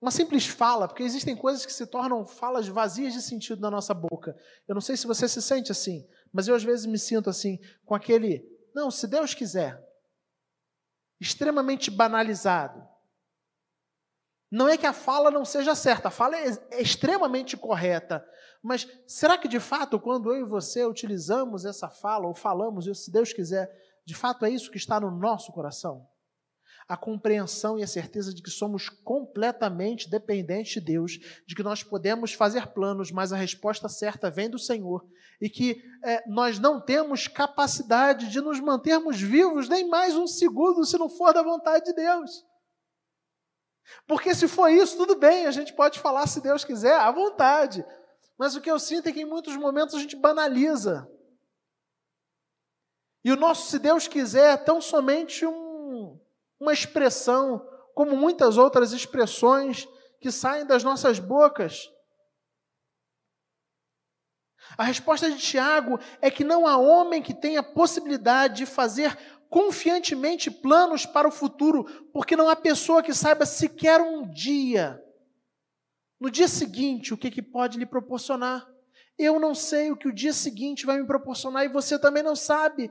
uma 0.00 0.12
simples 0.12 0.46
fala, 0.46 0.86
porque 0.86 1.02
existem 1.02 1.36
coisas 1.36 1.66
que 1.66 1.72
se 1.72 1.84
tornam 1.84 2.24
falas 2.24 2.68
vazias 2.68 3.12
de 3.12 3.20
sentido 3.20 3.60
na 3.60 3.70
nossa 3.70 3.92
boca. 3.92 4.34
Eu 4.66 4.74
não 4.74 4.80
sei 4.80 4.96
se 4.96 5.06
você 5.06 5.28
se 5.28 5.42
sente 5.42 5.72
assim, 5.72 6.06
mas 6.32 6.46
eu 6.46 6.54
às 6.54 6.62
vezes 6.62 6.86
me 6.86 6.96
sinto 6.96 7.28
assim, 7.28 7.58
com 7.84 7.96
aquele 7.96 8.57
não, 8.74 8.90
se 8.90 9.06
Deus 9.06 9.34
quiser. 9.34 9.82
Extremamente 11.20 11.90
banalizado. 11.90 12.86
Não 14.50 14.68
é 14.68 14.78
que 14.78 14.86
a 14.86 14.92
fala 14.92 15.30
não 15.30 15.44
seja 15.44 15.74
certa, 15.74 16.08
a 16.08 16.10
fala 16.10 16.36
é, 16.36 16.46
é 16.70 16.80
extremamente 16.80 17.56
correta. 17.56 18.26
Mas 18.62 18.88
será 19.06 19.36
que 19.36 19.46
de 19.46 19.60
fato, 19.60 20.00
quando 20.00 20.32
eu 20.32 20.46
e 20.46 20.48
você 20.48 20.84
utilizamos 20.84 21.64
essa 21.64 21.88
fala, 21.88 22.26
ou 22.26 22.34
falamos 22.34 22.86
se 23.04 23.10
Deus 23.10 23.32
quiser, 23.32 23.70
de 24.06 24.14
fato 24.14 24.44
é 24.44 24.50
isso 24.50 24.70
que 24.70 24.78
está 24.78 24.98
no 24.98 25.10
nosso 25.10 25.52
coração? 25.52 26.08
A 26.88 26.96
compreensão 26.96 27.78
e 27.78 27.82
a 27.82 27.86
certeza 27.86 28.32
de 28.32 28.42
que 28.42 28.50
somos 28.50 28.88
completamente 28.88 30.08
dependentes 30.08 30.72
de 30.72 30.80
Deus, 30.80 31.18
de 31.46 31.54
que 31.54 31.62
nós 31.62 31.82
podemos 31.82 32.32
fazer 32.32 32.68
planos, 32.68 33.12
mas 33.12 33.30
a 33.30 33.36
resposta 33.36 33.88
certa 33.90 34.30
vem 34.30 34.48
do 34.48 34.58
Senhor, 34.58 35.06
e 35.38 35.50
que 35.50 35.82
é, 36.02 36.26
nós 36.26 36.58
não 36.58 36.80
temos 36.80 37.28
capacidade 37.28 38.30
de 38.30 38.40
nos 38.40 38.58
mantermos 38.58 39.20
vivos 39.20 39.68
nem 39.68 39.86
mais 39.86 40.16
um 40.16 40.26
segundo 40.26 40.84
se 40.86 40.96
não 40.96 41.10
for 41.10 41.34
da 41.34 41.42
vontade 41.42 41.84
de 41.84 41.92
Deus. 41.92 42.42
Porque 44.06 44.34
se 44.34 44.48
for 44.48 44.68
isso, 44.68 44.96
tudo 44.96 45.14
bem, 45.16 45.46
a 45.46 45.50
gente 45.50 45.74
pode 45.74 45.98
falar 45.98 46.26
se 46.26 46.40
Deus 46.40 46.64
quiser, 46.64 46.98
à 46.98 47.10
vontade. 47.10 47.84
Mas 48.38 48.54
o 48.54 48.60
que 48.60 48.70
eu 48.70 48.78
sinto 48.78 49.08
é 49.08 49.12
que 49.12 49.20
em 49.20 49.26
muitos 49.26 49.56
momentos 49.56 49.94
a 49.94 49.98
gente 49.98 50.16
banaliza. 50.16 51.06
E 53.24 53.32
o 53.32 53.36
nosso 53.36 53.68
se 53.70 53.78
Deus 53.78 54.08
quiser 54.08 54.54
é 54.54 54.56
tão 54.56 54.80
somente 54.80 55.44
um 55.44 55.67
uma 56.60 56.72
expressão, 56.72 57.66
como 57.94 58.16
muitas 58.16 58.56
outras 58.56 58.92
expressões 58.92 59.88
que 60.20 60.30
saem 60.30 60.66
das 60.66 60.82
nossas 60.82 61.18
bocas. 61.18 61.88
A 64.76 64.84
resposta 64.84 65.30
de 65.30 65.38
Tiago 65.38 65.98
é 66.20 66.30
que 66.30 66.44
não 66.44 66.66
há 66.66 66.76
homem 66.76 67.22
que 67.22 67.32
tenha 67.32 67.62
possibilidade 67.62 68.58
de 68.58 68.66
fazer 68.66 69.16
confiantemente 69.48 70.50
planos 70.50 71.06
para 71.06 71.26
o 71.26 71.32
futuro, 71.32 71.84
porque 72.12 72.36
não 72.36 72.50
há 72.50 72.56
pessoa 72.56 73.02
que 73.02 73.14
saiba 73.14 73.46
sequer 73.46 74.00
um 74.00 74.28
dia, 74.28 75.02
no 76.20 76.30
dia 76.30 76.48
seguinte, 76.48 77.14
o 77.14 77.16
que, 77.16 77.30
que 77.30 77.40
pode 77.40 77.78
lhe 77.78 77.86
proporcionar. 77.86 78.66
Eu 79.16 79.38
não 79.38 79.54
sei 79.54 79.90
o 79.90 79.96
que 79.96 80.08
o 80.08 80.14
dia 80.14 80.32
seguinte 80.32 80.84
vai 80.84 81.00
me 81.00 81.06
proporcionar 81.06 81.64
e 81.64 81.68
você 81.68 81.98
também 81.98 82.22
não 82.22 82.36
sabe. 82.36 82.90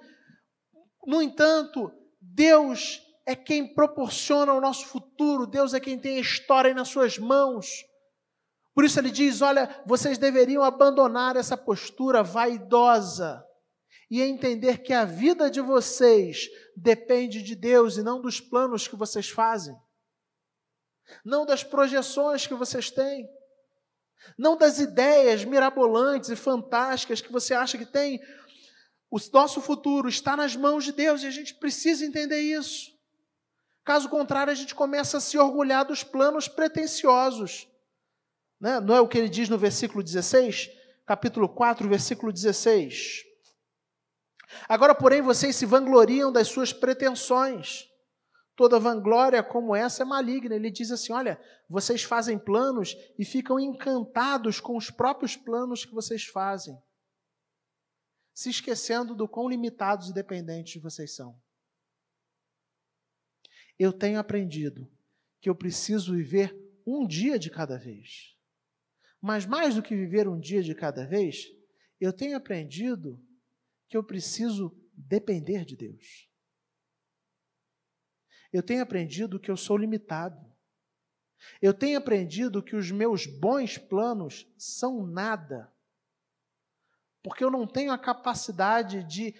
No 1.06 1.22
entanto, 1.22 1.92
Deus 2.20 3.02
é 3.28 3.36
quem 3.36 3.74
proporciona 3.74 4.54
o 4.54 4.62
nosso 4.62 4.86
futuro, 4.86 5.46
Deus 5.46 5.74
é 5.74 5.82
quem 5.82 6.00
tem 6.00 6.18
a 6.18 6.22
história 6.22 6.74
nas 6.74 6.88
suas 6.88 7.20
mãos. 7.20 7.84
Por 8.74 8.86
isso 8.86 8.98
ele 8.98 9.12
diz: 9.12 9.42
olha, 9.42 9.84
vocês 9.86 10.18
deveriam 10.18 10.64
abandonar 10.64 11.36
essa 11.36 11.58
postura 11.58 12.24
vaidosa 12.24 13.44
e 14.10 14.22
entender 14.22 14.78
que 14.78 14.94
a 14.94 15.04
vida 15.04 15.52
de 15.52 15.60
vocês 15.60 16.48
depende 16.74 17.44
de 17.44 17.54
Deus 17.54 17.98
e 17.98 18.02
não 18.02 18.22
dos 18.22 18.40
planos 18.40 18.88
que 18.88 18.96
vocês 18.96 19.30
fazem, 19.30 19.76
não 21.26 21.46
das 21.46 21.66
projeções 21.66 22.48
que 22.48 22.54
vocês 22.54 22.90
têm, 22.90 23.28
não 24.38 24.56
das 24.56 24.80
ideias 24.80 25.44
mirabolantes 25.44 26.30
e 26.30 26.36
fantásticas 26.38 27.20
que 27.20 27.32
você 27.32 27.54
acha 27.54 27.78
que 27.78 27.86
tem. 27.86 28.22
O 29.12 29.18
nosso 29.34 29.60
futuro 29.60 30.08
está 30.08 30.38
nas 30.38 30.56
mãos 30.56 30.86
de 30.86 30.94
Deus 30.94 31.24
e 31.24 31.28
a 31.28 31.32
gente 31.32 31.56
precisa 31.56 32.06
entender 32.06 32.40
isso. 32.40 32.97
Caso 33.88 34.10
contrário, 34.10 34.52
a 34.52 34.56
gente 34.56 34.76
começa 34.76 35.16
a 35.16 35.22
se 35.22 35.38
orgulhar 35.38 35.86
dos 35.86 36.04
planos 36.04 36.50
pretensiosos. 36.50 37.70
Né? 38.60 38.82
Não 38.82 38.94
é 38.94 39.00
o 39.00 39.08
que 39.08 39.18
ele 39.18 39.30
diz 39.30 39.48
no 39.48 39.58
versículo 39.58 40.04
16? 40.04 40.70
Capítulo 41.06 41.48
4, 41.48 41.88
versículo 41.88 42.34
16. 42.34 43.24
Agora, 44.68 44.94
porém, 44.94 45.22
vocês 45.22 45.56
se 45.56 45.66
vangloriam 45.66 46.34
das 46.34 46.50
suas 46.50 46.74
pretensões. 46.74 47.88
Toda 48.58 48.78
vanglória 48.78 49.42
como 49.42 49.74
essa 49.74 50.04
é 50.04 50.06
maligna. 50.06 50.56
Ele 50.56 50.70
diz 50.70 50.92
assim: 50.92 51.14
olha, 51.14 51.40
vocês 51.70 52.04
fazem 52.04 52.38
planos 52.38 52.94
e 53.18 53.24
ficam 53.24 53.58
encantados 53.58 54.60
com 54.60 54.76
os 54.76 54.92
próprios 54.92 55.38
planos 55.38 55.86
que 55.86 55.94
vocês 55.94 56.26
fazem, 56.26 56.78
se 58.34 58.50
esquecendo 58.50 59.16
do 59.16 59.30
quão 59.30 59.48
limitados 59.48 60.10
e 60.10 60.14
dependentes 60.14 60.84
vocês 60.84 61.16
são 61.16 61.40
eu 63.78 63.94
tenho 63.94 64.20
aprendido 64.20 64.92
que 65.40 65.50
eu 65.50 65.56
preciso 65.56 66.14
viver 66.16 66.56
um 66.86 67.06
dia 67.06 67.38
de 67.38 67.50
cada 67.50 67.78
vez. 67.78 68.36
Mas 69.22 69.46
mais 69.46 69.76
do 69.76 69.84
que 69.84 69.96
viver 69.96 70.28
um 70.28 70.40
dia 70.40 70.64
de 70.64 70.74
cada 70.74 71.06
vez, 71.06 71.46
eu 72.00 72.14
tenho 72.14 72.38
aprendido 72.38 73.24
que 73.88 73.98
eu 73.98 74.04
preciso 74.04 74.76
depender 74.94 75.66
de 75.66 75.76
Deus. 75.76 76.30
Eu 78.52 78.64
tenho 78.64 78.82
aprendido 78.82 79.40
que 79.40 79.52
eu 79.52 79.58
sou 79.58 79.78
limitado. 79.78 80.46
Eu 81.62 81.74
tenho 81.74 81.98
aprendido 81.98 82.64
que 82.64 82.76
os 82.76 82.92
meus 82.92 83.26
bons 83.26 83.78
planos 83.78 84.52
são 84.58 85.06
nada. 85.06 85.72
Porque 87.22 87.44
eu 87.44 87.52
não 87.52 87.68
tenho 87.68 87.92
a 87.92 87.98
capacidade 87.98 89.04
de 89.04 89.36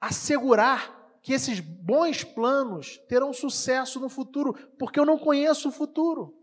assegurar 0.00 0.97
que 1.22 1.32
esses 1.32 1.60
bons 1.60 2.24
planos 2.24 2.98
terão 3.08 3.32
sucesso 3.32 4.00
no 4.00 4.08
futuro, 4.08 4.54
porque 4.78 4.98
eu 4.98 5.04
não 5.04 5.18
conheço 5.18 5.68
o 5.68 5.72
futuro. 5.72 6.34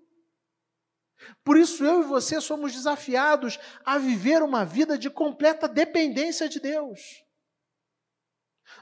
Por 1.44 1.58
isso 1.58 1.84
eu 1.86 2.02
e 2.02 2.06
você 2.06 2.42
somos 2.42 2.74
desafiados 2.74 3.58
a 3.86 3.98
viver 3.98 4.44
uma 4.44 4.66
vida 4.66 4.98
de 4.98 5.10
completa 5.10 5.68
dependência 5.68 6.50
de 6.50 6.60
Deus. 6.60 7.24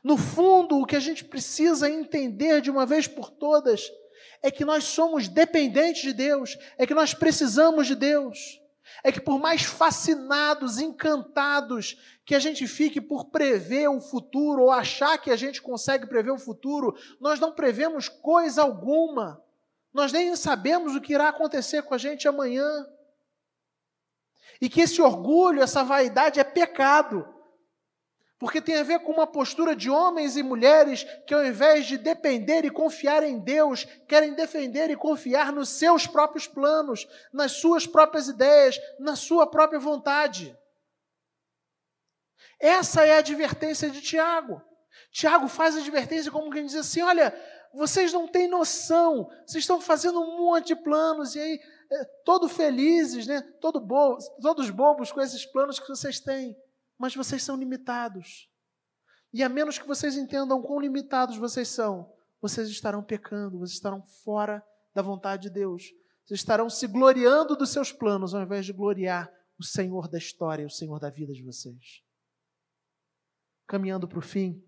No 0.03 0.17
fundo, 0.17 0.79
o 0.79 0.85
que 0.85 0.95
a 0.95 0.99
gente 0.99 1.23
precisa 1.23 1.89
entender 1.89 2.61
de 2.61 2.71
uma 2.71 2.85
vez 2.85 3.07
por 3.07 3.29
todas 3.29 3.89
é 4.41 4.49
que 4.49 4.65
nós 4.65 4.85
somos 4.85 5.27
dependentes 5.27 6.01
de 6.01 6.13
Deus, 6.13 6.57
é 6.77 6.85
que 6.85 6.93
nós 6.93 7.13
precisamos 7.13 7.87
de 7.87 7.95
Deus 7.95 8.62
é 9.03 9.11
que 9.11 9.21
por 9.21 9.39
mais 9.39 9.63
fascinados, 9.63 10.79
encantados 10.79 11.97
que 12.25 12.35
a 12.35 12.39
gente 12.39 12.67
fique 12.67 12.99
por 13.01 13.25
prever 13.25 13.87
o 13.87 14.01
futuro 14.01 14.63
ou 14.63 14.71
achar 14.71 15.17
que 15.17 15.31
a 15.31 15.35
gente 15.35 15.61
consegue 15.61 16.07
prever 16.07 16.31
o 16.31 16.39
futuro, 16.39 16.95
nós 17.19 17.39
não 17.39 17.51
prevemos 17.51 18.07
coisa 18.09 18.61
alguma. 18.61 19.43
Nós 19.93 20.11
nem 20.11 20.35
sabemos 20.35 20.95
o 20.95 21.01
que 21.01 21.13
irá 21.13 21.29
acontecer 21.29 21.83
com 21.83 21.93
a 21.93 21.97
gente 21.97 22.27
amanhã. 22.27 22.87
E 24.59 24.69
que 24.69 24.81
esse 24.81 25.01
orgulho, 25.01 25.61
essa 25.61 25.83
vaidade 25.83 26.39
é 26.39 26.43
pecado 26.43 27.27
porque 28.43 28.59
tem 28.59 28.75
a 28.75 28.83
ver 28.83 28.99
com 28.99 29.13
uma 29.13 29.25
postura 29.25 29.73
de 29.73 29.89
homens 29.89 30.35
e 30.35 30.43
mulheres 30.43 31.05
que, 31.25 31.33
ao 31.33 31.45
invés 31.45 31.85
de 31.85 31.97
depender 31.97 32.65
e 32.65 32.69
confiar 32.69 33.23
em 33.23 33.39
Deus, 33.39 33.85
querem 34.05 34.33
defender 34.33 34.89
e 34.89 34.97
confiar 34.97 35.53
nos 35.53 35.69
seus 35.69 36.05
próprios 36.05 36.45
planos, 36.45 37.07
nas 37.31 37.53
suas 37.53 37.87
próprias 37.87 38.27
ideias, 38.27 38.77
na 38.99 39.15
sua 39.15 39.49
própria 39.49 39.79
vontade. 39.79 40.53
Essa 42.59 43.05
é 43.05 43.13
a 43.13 43.19
advertência 43.19 43.89
de 43.89 44.01
Tiago. 44.01 44.61
Tiago 45.09 45.47
faz 45.47 45.77
a 45.77 45.79
advertência 45.79 46.29
como 46.29 46.51
quem 46.51 46.65
diz 46.65 46.75
assim: 46.75 47.01
olha, 47.01 47.33
vocês 47.73 48.11
não 48.11 48.27
têm 48.27 48.49
noção, 48.49 49.29
vocês 49.47 49.63
estão 49.63 49.79
fazendo 49.79 50.19
um 50.19 50.37
monte 50.37 50.67
de 50.67 50.75
planos 50.75 51.33
e 51.33 51.39
aí, 51.39 51.61
é, 51.89 52.05
todo 52.25 52.49
felizes, 52.49 53.25
né? 53.25 53.41
todo 53.61 53.79
bo 53.79 54.17
todos 54.41 54.69
bobos 54.69 55.13
com 55.13 55.21
esses 55.21 55.45
planos 55.45 55.79
que 55.79 55.87
vocês 55.87 56.19
têm 56.19 56.61
mas 57.03 57.13
vocês 57.13 57.43
são 57.43 57.57
limitados. 57.57 58.49
E 59.33 59.43
a 59.43 59.49
menos 59.49 59.77
que 59.77 59.85
vocês 59.85 60.15
entendam 60.15 60.61
quão 60.61 60.79
limitados 60.79 61.35
vocês 61.35 61.67
são, 61.67 62.09
vocês 62.41 62.69
estarão 62.69 63.03
pecando, 63.03 63.59
vocês 63.59 63.73
estarão 63.75 64.01
fora 64.23 64.65
da 64.95 65.01
vontade 65.01 65.43
de 65.43 65.49
Deus. 65.49 65.83
Vocês 66.23 66.39
estarão 66.39 66.69
se 66.69 66.87
gloriando 66.87 67.57
dos 67.57 67.71
seus 67.71 67.91
planos, 67.91 68.33
ao 68.33 68.41
invés 68.41 68.65
de 68.65 68.71
gloriar 68.71 69.29
o 69.59 69.65
Senhor 69.65 70.07
da 70.07 70.17
história, 70.17 70.65
o 70.65 70.69
Senhor 70.69 70.97
da 70.97 71.09
vida 71.09 71.33
de 71.33 71.43
vocês. 71.43 72.01
Caminhando 73.67 74.07
para 74.07 74.19
o 74.19 74.21
fim, 74.21 74.63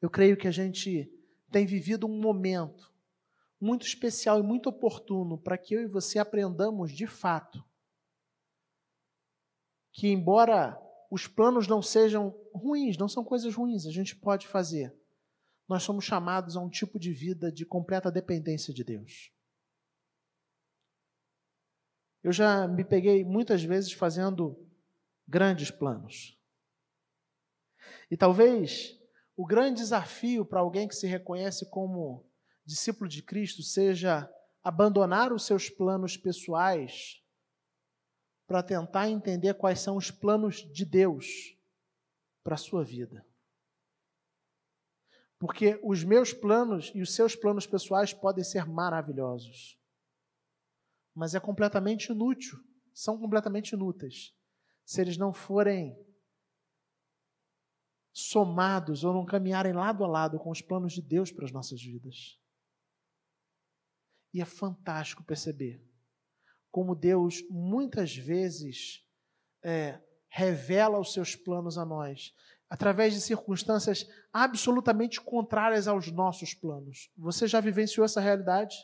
eu 0.00 0.08
creio 0.08 0.36
que 0.36 0.46
a 0.46 0.52
gente 0.52 1.12
tem 1.50 1.66
vivido 1.66 2.06
um 2.06 2.20
momento 2.20 2.88
muito 3.60 3.84
especial 3.84 4.38
e 4.38 4.44
muito 4.44 4.68
oportuno 4.68 5.36
para 5.36 5.58
que 5.58 5.74
eu 5.74 5.82
e 5.82 5.88
você 5.88 6.20
aprendamos 6.20 6.92
de 6.92 7.08
fato 7.08 7.64
que, 9.90 10.06
embora 10.06 10.80
os 11.12 11.26
planos 11.26 11.68
não 11.68 11.82
sejam 11.82 12.34
ruins, 12.54 12.96
não 12.96 13.06
são 13.06 13.22
coisas 13.22 13.54
ruins, 13.54 13.84
a 13.84 13.90
gente 13.90 14.16
pode 14.16 14.48
fazer. 14.48 14.96
Nós 15.68 15.82
somos 15.82 16.06
chamados 16.06 16.56
a 16.56 16.60
um 16.60 16.70
tipo 16.70 16.98
de 16.98 17.12
vida 17.12 17.52
de 17.52 17.66
completa 17.66 18.10
dependência 18.10 18.72
de 18.72 18.82
Deus. 18.82 19.30
Eu 22.24 22.32
já 22.32 22.66
me 22.66 22.82
peguei 22.82 23.24
muitas 23.24 23.62
vezes 23.62 23.92
fazendo 23.92 24.58
grandes 25.28 25.70
planos. 25.70 26.40
E 28.10 28.16
talvez 28.16 28.98
o 29.36 29.44
grande 29.44 29.82
desafio 29.82 30.46
para 30.46 30.60
alguém 30.60 30.88
que 30.88 30.96
se 30.96 31.06
reconhece 31.06 31.68
como 31.68 32.26
discípulo 32.64 33.06
de 33.06 33.22
Cristo 33.22 33.62
seja 33.62 34.26
abandonar 34.64 35.30
os 35.30 35.44
seus 35.44 35.68
planos 35.68 36.16
pessoais 36.16 37.21
para 38.46 38.62
tentar 38.62 39.08
entender 39.08 39.54
quais 39.54 39.80
são 39.80 39.96
os 39.96 40.10
planos 40.10 40.56
de 40.72 40.84
Deus 40.84 41.56
para 42.42 42.54
a 42.54 42.58
sua 42.58 42.84
vida. 42.84 43.26
Porque 45.38 45.80
os 45.82 46.04
meus 46.04 46.32
planos 46.32 46.92
e 46.94 47.02
os 47.02 47.14
seus 47.14 47.34
planos 47.34 47.66
pessoais 47.66 48.12
podem 48.12 48.44
ser 48.44 48.66
maravilhosos, 48.66 49.78
mas 51.14 51.34
é 51.34 51.40
completamente 51.40 52.12
inútil, 52.12 52.58
são 52.94 53.18
completamente 53.18 53.72
inúteis, 53.72 54.34
se 54.84 55.00
eles 55.00 55.16
não 55.16 55.32
forem 55.32 55.96
somados 58.12 59.04
ou 59.04 59.12
não 59.14 59.24
caminharem 59.24 59.72
lado 59.72 60.04
a 60.04 60.06
lado 60.06 60.38
com 60.38 60.50
os 60.50 60.60
planos 60.60 60.92
de 60.92 61.02
Deus 61.02 61.32
para 61.32 61.46
as 61.46 61.52
nossas 61.52 61.82
vidas. 61.82 62.38
E 64.32 64.40
é 64.40 64.44
fantástico 64.44 65.24
perceber 65.24 65.82
como 66.72 66.94
Deus 66.94 67.44
muitas 67.50 68.16
vezes 68.16 69.06
é, 69.62 70.00
revela 70.28 70.98
os 70.98 71.12
seus 71.12 71.36
planos 71.36 71.76
a 71.76 71.84
nós, 71.84 72.34
através 72.68 73.12
de 73.12 73.20
circunstâncias 73.20 74.08
absolutamente 74.32 75.20
contrárias 75.20 75.86
aos 75.86 76.10
nossos 76.10 76.54
planos. 76.54 77.10
Você 77.18 77.46
já 77.46 77.60
vivenciou 77.60 78.06
essa 78.06 78.22
realidade? 78.22 78.74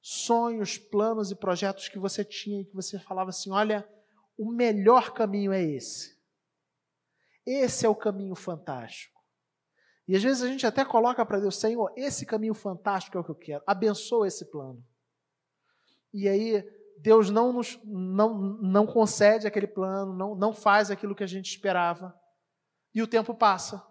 Sonhos, 0.00 0.78
planos 0.78 1.32
e 1.32 1.34
projetos 1.34 1.88
que 1.88 1.98
você 1.98 2.24
tinha 2.24 2.60
e 2.60 2.64
que 2.64 2.74
você 2.74 2.96
falava 3.00 3.30
assim: 3.30 3.50
olha, 3.50 3.86
o 4.38 4.52
melhor 4.52 5.12
caminho 5.12 5.52
é 5.52 5.60
esse. 5.60 6.16
Esse 7.44 7.84
é 7.84 7.88
o 7.88 7.96
caminho 7.96 8.36
fantástico. 8.36 9.20
E 10.06 10.14
às 10.14 10.22
vezes 10.22 10.44
a 10.44 10.46
gente 10.46 10.64
até 10.64 10.84
coloca 10.84 11.26
para 11.26 11.40
Deus, 11.40 11.56
Senhor, 11.56 11.92
esse 11.96 12.24
caminho 12.24 12.54
fantástico 12.54 13.18
é 13.18 13.20
o 13.20 13.24
que 13.24 13.30
eu 13.30 13.34
quero. 13.34 13.64
Abençoa 13.66 14.28
esse 14.28 14.44
plano. 14.44 14.86
E 16.16 16.26
aí 16.26 16.64
Deus 16.98 17.28
não, 17.28 17.52
nos, 17.52 17.78
não, 17.84 18.38
não 18.38 18.86
concede 18.86 19.46
aquele 19.46 19.66
plano, 19.66 20.14
não, 20.14 20.34
não 20.34 20.54
faz 20.54 20.90
aquilo 20.90 21.14
que 21.14 21.22
a 21.22 21.26
gente 21.26 21.50
esperava. 21.50 22.18
E 22.94 23.02
o 23.02 23.06
tempo 23.06 23.34
passa. 23.34 23.86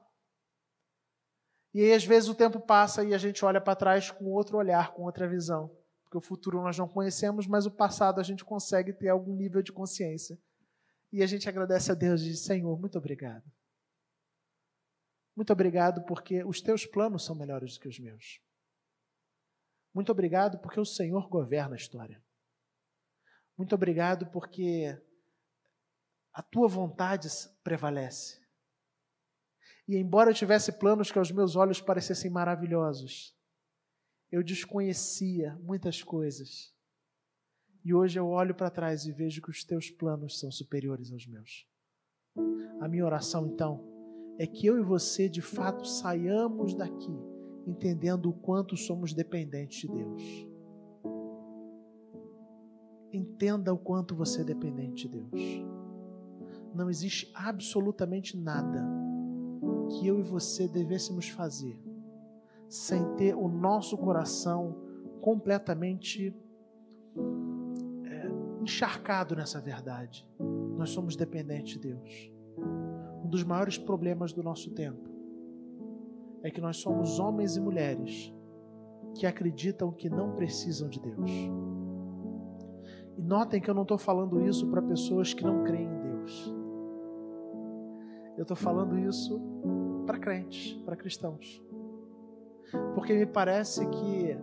E 1.71 1.81
aí, 1.81 1.93
às 1.93 2.03
vezes, 2.03 2.27
o 2.27 2.33
tempo 2.33 2.59
passa 2.59 3.03
e 3.03 3.13
a 3.13 3.17
gente 3.19 3.45
olha 3.45 3.61
para 3.61 3.75
trás 3.75 4.09
com 4.09 4.25
outro 4.31 4.57
olhar, 4.57 4.91
com 4.93 5.03
outra 5.03 5.27
visão. 5.27 5.69
Porque 6.03 6.17
o 6.17 6.21
futuro 6.21 6.63
nós 6.63 6.79
não 6.79 6.87
conhecemos, 6.87 7.45
mas 7.45 7.67
o 7.67 7.71
passado 7.71 8.19
a 8.19 8.23
gente 8.23 8.43
consegue 8.43 8.91
ter 8.91 9.09
algum 9.09 9.35
nível 9.35 9.61
de 9.61 9.71
consciência. 9.71 10.35
E 11.13 11.21
a 11.21 11.27
gente 11.27 11.47
agradece 11.47 11.91
a 11.91 11.95
Deus 11.95 12.21
e 12.21 12.31
diz: 12.31 12.43
Senhor, 12.43 12.79
muito 12.79 12.97
obrigado. 12.97 13.43
Muito 15.35 15.53
obrigado 15.53 16.03
porque 16.05 16.43
os 16.43 16.59
teus 16.59 16.87
planos 16.87 17.23
são 17.23 17.35
melhores 17.35 17.75
do 17.75 17.81
que 17.81 17.87
os 17.87 17.99
meus. 17.99 18.39
Muito 19.95 20.11
obrigado 20.11 20.59
porque 20.59 20.77
o 20.77 20.85
Senhor 20.85 21.29
governa 21.29 21.73
a 21.73 21.77
história. 21.77 22.21
Muito 23.57 23.73
obrigado 23.73 24.25
porque 24.27 24.93
a 26.33 26.43
tua 26.43 26.67
vontade 26.67 27.29
prevalece. 27.63 28.45
E 29.87 29.95
embora 29.95 30.31
eu 30.31 30.33
tivesse 30.33 30.73
planos 30.73 31.13
que 31.13 31.17
aos 31.17 31.31
meus 31.31 31.55
olhos 31.55 31.79
parecessem 31.79 32.29
maravilhosos, 32.29 33.33
eu 34.29 34.43
desconhecia 34.43 35.55
muitas 35.61 36.03
coisas. 36.03 36.75
E 37.81 37.93
hoje 37.93 38.19
eu 38.19 38.27
olho 38.27 38.53
para 38.53 38.69
trás 38.69 39.05
e 39.05 39.13
vejo 39.13 39.41
que 39.41 39.49
os 39.49 39.63
teus 39.63 39.89
planos 39.89 40.39
são 40.39 40.51
superiores 40.51 41.13
aos 41.13 41.25
meus. 41.25 41.65
A 42.81 42.87
minha 42.89 43.05
oração, 43.05 43.47
então, 43.47 43.81
é 44.37 44.45
que 44.45 44.67
eu 44.67 44.77
e 44.77 44.83
você 44.83 45.29
de 45.29 45.41
fato 45.41 45.85
saiamos 45.85 46.75
daqui 46.75 47.34
entendendo 47.65 48.29
o 48.29 48.33
quanto 48.33 48.77
somos 48.77 49.13
dependentes 49.13 49.81
de 49.81 49.87
Deus 49.87 50.55
Entenda 53.15 53.73
o 53.73 53.77
quanto 53.77 54.13
você 54.13 54.41
é 54.41 54.43
dependente 54.43 55.07
de 55.07 55.17
Deus. 55.17 55.65
Não 56.73 56.89
existe 56.89 57.31
absolutamente 57.33 58.37
nada 58.37 58.85
que 59.89 60.05
eu 60.05 60.19
e 60.19 60.23
você 60.23 60.67
devêssemos 60.67 61.29
fazer 61.29 61.79
sem 62.67 63.05
ter 63.15 63.33
o 63.33 63.47
nosso 63.47 63.97
coração 63.97 64.75
completamente 65.21 66.35
é, 68.03 68.61
encharcado 68.61 69.33
nessa 69.33 69.61
verdade. 69.61 70.27
Nós 70.77 70.89
somos 70.89 71.15
dependentes 71.15 71.75
de 71.75 71.79
Deus. 71.79 72.33
Um 73.23 73.29
dos 73.29 73.45
maiores 73.45 73.77
problemas 73.77 74.33
do 74.33 74.43
nosso 74.43 74.71
tempo 74.71 75.14
é 76.45 76.51
que 76.51 76.61
nós 76.61 76.77
somos 76.77 77.19
homens 77.19 77.57
e 77.57 77.59
mulheres 77.59 78.31
que 79.15 79.25
acreditam 79.25 79.91
que 79.91 80.07
não 80.07 80.35
precisam 80.35 80.87
de 80.87 80.99
Deus. 80.99 81.31
E 83.17 83.21
notem 83.23 83.59
que 83.59 83.67
eu 83.67 83.73
não 83.73 83.81
estou 83.81 83.97
falando 83.97 84.39
isso 84.47 84.69
para 84.69 84.79
pessoas 84.79 85.33
que 85.33 85.43
não 85.43 85.63
creem 85.63 85.87
em 85.87 86.01
Deus. 86.01 86.55
Eu 88.37 88.43
estou 88.43 88.55
falando 88.55 88.95
isso 88.99 89.41
para 90.05 90.19
crentes, 90.19 90.73
para 90.85 90.95
cristãos. 90.95 91.63
Porque 92.93 93.11
me 93.15 93.25
parece 93.25 93.83
que 93.87 94.37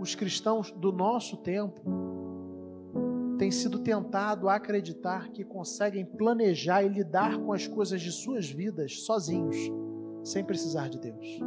os 0.00 0.16
cristãos 0.16 0.72
do 0.72 0.90
nosso 0.90 1.36
tempo 1.36 1.80
têm 3.38 3.52
sido 3.52 3.78
tentados 3.78 4.48
a 4.48 4.56
acreditar 4.56 5.28
que 5.28 5.44
conseguem 5.44 6.04
planejar 6.04 6.82
e 6.82 6.88
lidar 6.88 7.38
com 7.38 7.52
as 7.52 7.68
coisas 7.68 8.00
de 8.00 8.10
suas 8.10 8.50
vidas 8.50 9.02
sozinhos, 9.04 9.56
sem 10.28 10.44
precisar 10.44 10.88
de 10.88 10.98
Deus. 10.98 11.40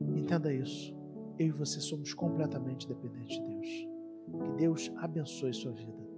Entenda 0.00 0.52
isso 0.52 0.98
eu 1.38 1.46
e 1.46 1.50
você 1.52 1.80
somos 1.80 2.12
completamente 2.12 2.88
dependentes 2.88 3.36
de 3.36 3.42
Deus. 3.46 3.88
Que 4.42 4.50
Deus 4.56 4.92
abençoe 4.96 5.54
sua 5.54 5.72
vida. 5.72 6.08